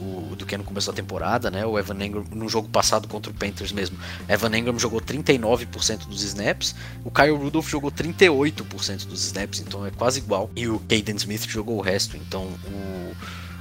o, 0.00 0.34
do 0.36 0.46
que 0.46 0.56
no 0.56 0.64
começo 0.64 0.86
da 0.86 0.92
temporada, 0.92 1.50
né? 1.50 1.66
O 1.66 1.78
Evan 1.78 2.04
Engram 2.04 2.24
no 2.32 2.48
jogo 2.48 2.68
passado 2.68 3.08
contra 3.08 3.30
o 3.30 3.34
Panthers 3.34 3.72
mesmo. 3.72 3.98
Evan 4.28 4.56
Engram 4.56 4.78
jogou 4.78 5.00
39% 5.00 6.06
dos 6.06 6.22
snaps, 6.22 6.74
o 7.04 7.10
Kyle 7.10 7.32
Rudolph 7.32 7.68
jogou 7.68 7.90
38% 7.90 9.06
dos 9.06 9.24
snaps, 9.24 9.60
então 9.60 9.84
é 9.84 9.90
quase 9.90 10.20
igual. 10.20 10.50
E 10.54 10.68
o 10.68 10.78
Caden 10.80 11.16
Smith 11.16 11.48
jogou 11.48 11.78
o 11.78 11.82
resto, 11.82 12.16
então 12.16 12.44
o 12.44 13.14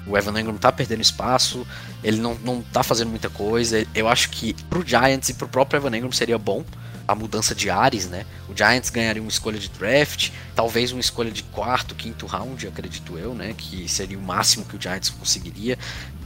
o 0.08 0.16
Evan 0.16 0.40
Engram 0.40 0.56
tá 0.56 0.72
perdendo 0.72 1.02
espaço, 1.02 1.66
ele 2.04 2.20
não, 2.20 2.36
não 2.44 2.62
tá 2.62 2.84
fazendo 2.84 3.10
muita 3.10 3.30
coisa. 3.30 3.86
Eu 3.94 4.08
acho 4.08 4.30
que 4.30 4.54
pro 4.70 4.86
Giants 4.86 5.30
e 5.30 5.34
pro 5.34 5.48
próprio 5.48 5.78
Evan 5.78 5.98
Engram 5.98 6.12
seria 6.12 6.38
bom 6.38 6.64
a 7.08 7.16
mudança 7.16 7.54
de 7.54 7.70
ares, 7.70 8.08
né? 8.08 8.26
O 8.50 8.56
Giants 8.56 8.90
ganharia 8.90 9.22
uma 9.22 9.30
escolha 9.30 9.60
de 9.60 9.70
draft, 9.70 10.32
talvez 10.56 10.92
uma 10.92 11.02
escolha 11.02 11.32
de 11.32 11.44
quarto, 11.44 11.96
quinto 11.96 12.26
round, 12.26 12.68
acredito 12.68 13.18
eu, 13.18 13.34
né? 13.34 13.54
Que 13.58 13.88
seria 13.88 14.18
o 14.18 14.22
máximo 14.22 14.66
que 14.66 14.76
o 14.76 14.82
Giants 14.82 15.10
conseguiria. 15.10 15.78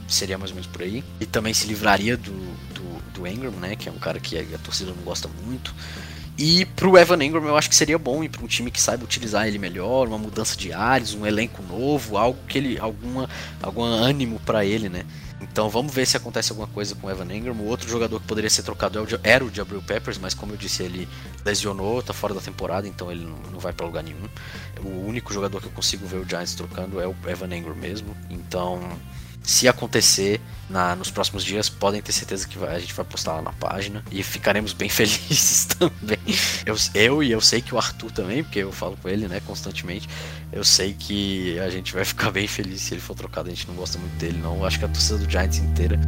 Seria 0.08 0.38
mais 0.38 0.52
ou 0.52 0.56
menos 0.56 0.70
por 0.70 0.82
aí. 0.82 1.04
E 1.20 1.26
também 1.26 1.54
se 1.54 1.68
livraria 1.68 2.18
do, 2.18 2.32
do, 2.74 3.13
do 3.13 3.28
Ingram, 3.28 3.52
né? 3.52 3.76
Que 3.76 3.89
é 3.89 3.92
um 3.92 4.00
cara 4.00 4.20
que 4.20 4.38
a, 4.38 4.42
a 4.42 4.58
torcida 4.60 4.92
não 4.92 5.04
gosta 5.04 5.30
muito. 5.46 5.74
E 6.42 6.63
pro 6.63 6.98
Evan 6.98 7.22
Ingram 7.22 7.46
eu 7.46 7.58
acho 7.58 7.70
que 7.70 7.76
seria 7.76 8.00
bom 8.00 8.24
ir 8.24 8.30
para 8.30 8.42
um 8.42 8.48
time 8.48 8.72
que 8.72 8.80
saiba 8.80 9.04
utilizar 9.04 9.46
ele 9.46 9.60
melhor, 9.60 10.08
uma 10.08 10.18
mudança 10.18 10.56
de 10.56 10.72
ares, 10.72 11.13
um 11.13 11.26
elenco 11.26 11.62
novo, 11.62 12.15
algo 12.15 12.39
que 12.48 12.58
ele 12.58 12.80
alguma 12.80 13.30
algum 13.62 13.84
ânimo 13.84 14.39
para 14.46 14.63
ele, 14.63 14.88
né? 14.88 15.04
Então 15.41 15.69
vamos 15.69 15.93
ver 15.93 16.06
se 16.06 16.17
acontece 16.17 16.52
alguma 16.52 16.67
coisa 16.67 16.95
com 16.95 17.08
o 17.08 17.10
Evan 17.10 17.34
Ingram. 17.34 17.54
O 17.54 17.65
outro 17.65 17.89
jogador 17.89 18.19
que 18.19 18.28
poderia 18.28 18.49
ser 18.49 18.63
trocado 18.63 18.99
é 18.99 19.19
era 19.23 19.43
o 19.43 19.54
Jabril 19.54 19.82
Peppers, 19.82 20.17
mas 20.17 20.34
como 20.34 20.54
eu 20.54 20.58
disse, 20.58 20.84
ele 20.84 21.08
lesionou, 21.45 22.02
tá 22.04 22.13
fora 22.13 22.34
da 22.34 22.41
temporada, 22.41 22.88
então 22.88 23.12
ele 23.12 23.25
não 23.52 23.60
vai 23.60 23.71
para 23.71 23.86
lugar 23.86 24.04
nenhum. 24.04 24.28
O 24.84 25.08
único 25.08 25.34
jogador 25.34 25.62
que 25.62 25.67
eu 25.67 25.71
consigo 25.71 26.06
ver 26.06 26.17
o 26.17 26.28
Giants 26.28 26.56
trocando 26.56 26.99
é 26.99 27.08
o 27.08 27.15
Evan 27.28 27.56
Ingram 27.56 27.75
mesmo. 27.75 28.15
Então 28.30 28.82
se 29.43 29.67
acontecer 29.67 30.39
na, 30.69 30.95
nos 30.95 31.10
próximos 31.10 31.43
dias, 31.43 31.67
podem 31.67 32.02
ter 32.02 32.12
certeza 32.12 32.47
que 32.47 32.58
vai, 32.58 32.75
a 32.75 32.80
gente 32.80 32.93
vai 32.93 33.04
postar 33.04 33.34
lá 33.34 33.41
na 33.41 33.52
página 33.54 34.04
e 34.12 34.21
ficaremos 34.21 34.71
bem 34.71 34.88
felizes 34.89 35.65
também. 35.65 36.19
Eu, 36.65 36.75
eu 36.93 37.23
e 37.23 37.32
eu 37.32 37.41
sei 37.41 37.62
que 37.62 37.73
o 37.73 37.78
Arthur 37.78 38.12
também, 38.12 38.43
porque 38.43 38.60
eu 38.60 38.71
falo 38.71 38.95
com 39.02 39.10
ele 39.10 39.28
né, 39.28 39.41
constantemente. 39.45 40.08
Eu 40.52 40.63
sei 40.63 40.93
que 40.93 41.60
a 41.60 41.69
gente 41.69 41.93
vai 41.93 42.06
ficar 42.06 42.32
bem 42.32 42.47
feliz 42.47 42.82
se 42.82 42.93
ele 42.93 43.02
for 43.02 43.15
trocado. 43.15 43.47
A 43.47 43.54
gente 43.54 43.67
não 43.67 43.75
gosta 43.75 43.97
muito 43.97 44.13
dele, 44.17 44.38
não. 44.38 44.63
Acho 44.63 44.80
que 44.80 44.86
a 44.86 44.89
torcida 44.89 45.17
do 45.17 45.30
Giants 45.30 45.58
inteira. 45.58 45.99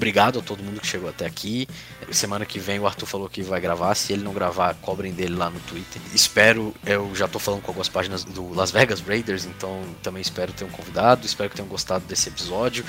Obrigado 0.00 0.38
a 0.38 0.42
todo 0.42 0.62
mundo 0.62 0.80
que 0.80 0.86
chegou 0.86 1.10
até 1.10 1.26
aqui. 1.26 1.68
Semana 2.10 2.46
que 2.46 2.58
vem 2.58 2.80
o 2.80 2.86
Arthur 2.86 3.04
falou 3.04 3.28
que 3.28 3.42
vai 3.42 3.60
gravar. 3.60 3.94
Se 3.94 4.14
ele 4.14 4.22
não 4.22 4.32
gravar, 4.32 4.74
cobrem 4.76 5.12
dele 5.12 5.36
lá 5.36 5.50
no 5.50 5.60
Twitter. 5.60 6.00
Espero, 6.14 6.74
eu 6.86 7.14
já 7.14 7.28
tô 7.28 7.38
falando 7.38 7.60
com 7.60 7.70
algumas 7.70 7.90
páginas 7.90 8.24
do 8.24 8.54
Las 8.54 8.70
Vegas 8.70 9.00
Raiders, 9.00 9.44
então 9.44 9.82
também 10.02 10.22
espero 10.22 10.54
ter 10.54 10.64
um 10.64 10.70
convidado. 10.70 11.26
Espero 11.26 11.50
que 11.50 11.56
tenham 11.56 11.68
gostado 11.68 12.06
desse 12.06 12.30
episódio. 12.30 12.82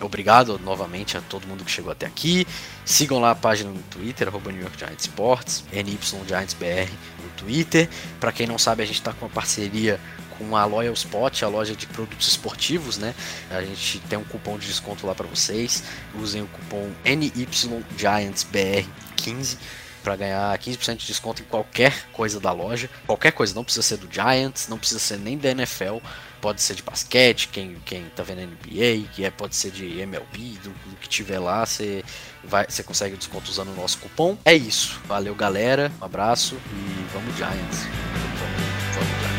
Obrigado 0.00 0.58
novamente 0.64 1.18
a 1.18 1.20
todo 1.20 1.46
mundo 1.46 1.64
que 1.64 1.70
chegou 1.70 1.92
até 1.92 2.06
aqui. 2.06 2.46
Sigam 2.82 3.20
lá 3.20 3.32
a 3.32 3.34
página 3.34 3.70
no 3.70 3.82
Twitter, 3.82 4.28
arroba 4.28 4.50
New 4.50 4.62
York 4.62 4.78
Giants 4.78 5.04
Sports, 5.04 5.64
NYGiantsBR 5.70 6.90
no 7.22 7.30
Twitter. 7.36 7.90
Para 8.18 8.32
quem 8.32 8.46
não 8.46 8.56
sabe, 8.56 8.82
a 8.82 8.86
gente 8.86 8.96
está 8.96 9.12
com 9.12 9.26
uma 9.26 9.32
parceria 9.32 10.00
com 10.38 10.56
a 10.56 10.64
Loyal 10.64 10.94
Spot, 10.94 11.42
a 11.42 11.48
loja 11.48 11.74
de 11.74 11.86
produtos 11.86 12.28
esportivos, 12.28 12.98
né? 12.98 13.14
A 13.50 13.62
gente 13.62 13.98
tem 14.00 14.18
um 14.18 14.24
cupom 14.24 14.58
de 14.58 14.66
desconto 14.66 15.06
lá 15.06 15.14
para 15.14 15.26
vocês. 15.26 15.82
Usem 16.14 16.42
o 16.42 16.46
cupom 16.46 16.90
NYGiantsBR15 17.04 19.56
para 20.04 20.16
ganhar 20.16 20.56
15% 20.58 20.96
de 20.96 21.06
desconto 21.06 21.42
em 21.42 21.46
qualquer 21.46 22.04
coisa 22.12 22.38
da 22.38 22.52
loja. 22.52 22.90
Qualquer 23.06 23.32
coisa, 23.32 23.54
não 23.54 23.64
precisa 23.64 23.82
ser 23.82 23.96
do 23.96 24.12
Giants, 24.12 24.68
não 24.68 24.78
precisa 24.78 25.00
ser 25.00 25.18
nem 25.18 25.38
da 25.38 25.50
NFL, 25.50 25.96
pode 26.42 26.60
ser 26.60 26.74
de 26.74 26.82
basquete, 26.82 27.48
quem, 27.48 27.76
quem 27.86 28.04
tá 28.14 28.22
vendo 28.22 28.42
NBA, 28.42 29.08
que 29.14 29.24
é, 29.24 29.30
pode 29.30 29.56
ser 29.56 29.70
de 29.70 29.98
MLB, 30.00 30.58
do, 30.62 30.70
do 30.70 30.96
que 31.00 31.08
tiver 31.08 31.38
lá, 31.38 31.64
você 31.64 32.04
vai, 32.44 32.66
você 32.68 32.82
consegue 32.82 33.16
desconto 33.16 33.50
usando 33.50 33.72
o 33.72 33.74
nosso 33.74 33.98
cupom. 33.98 34.36
É 34.44 34.54
isso. 34.54 35.00
Valeu, 35.06 35.34
galera. 35.34 35.90
Um 36.00 36.04
abraço 36.04 36.54
e 36.54 37.12
vamos 37.12 37.34
Giants. 37.34 39.33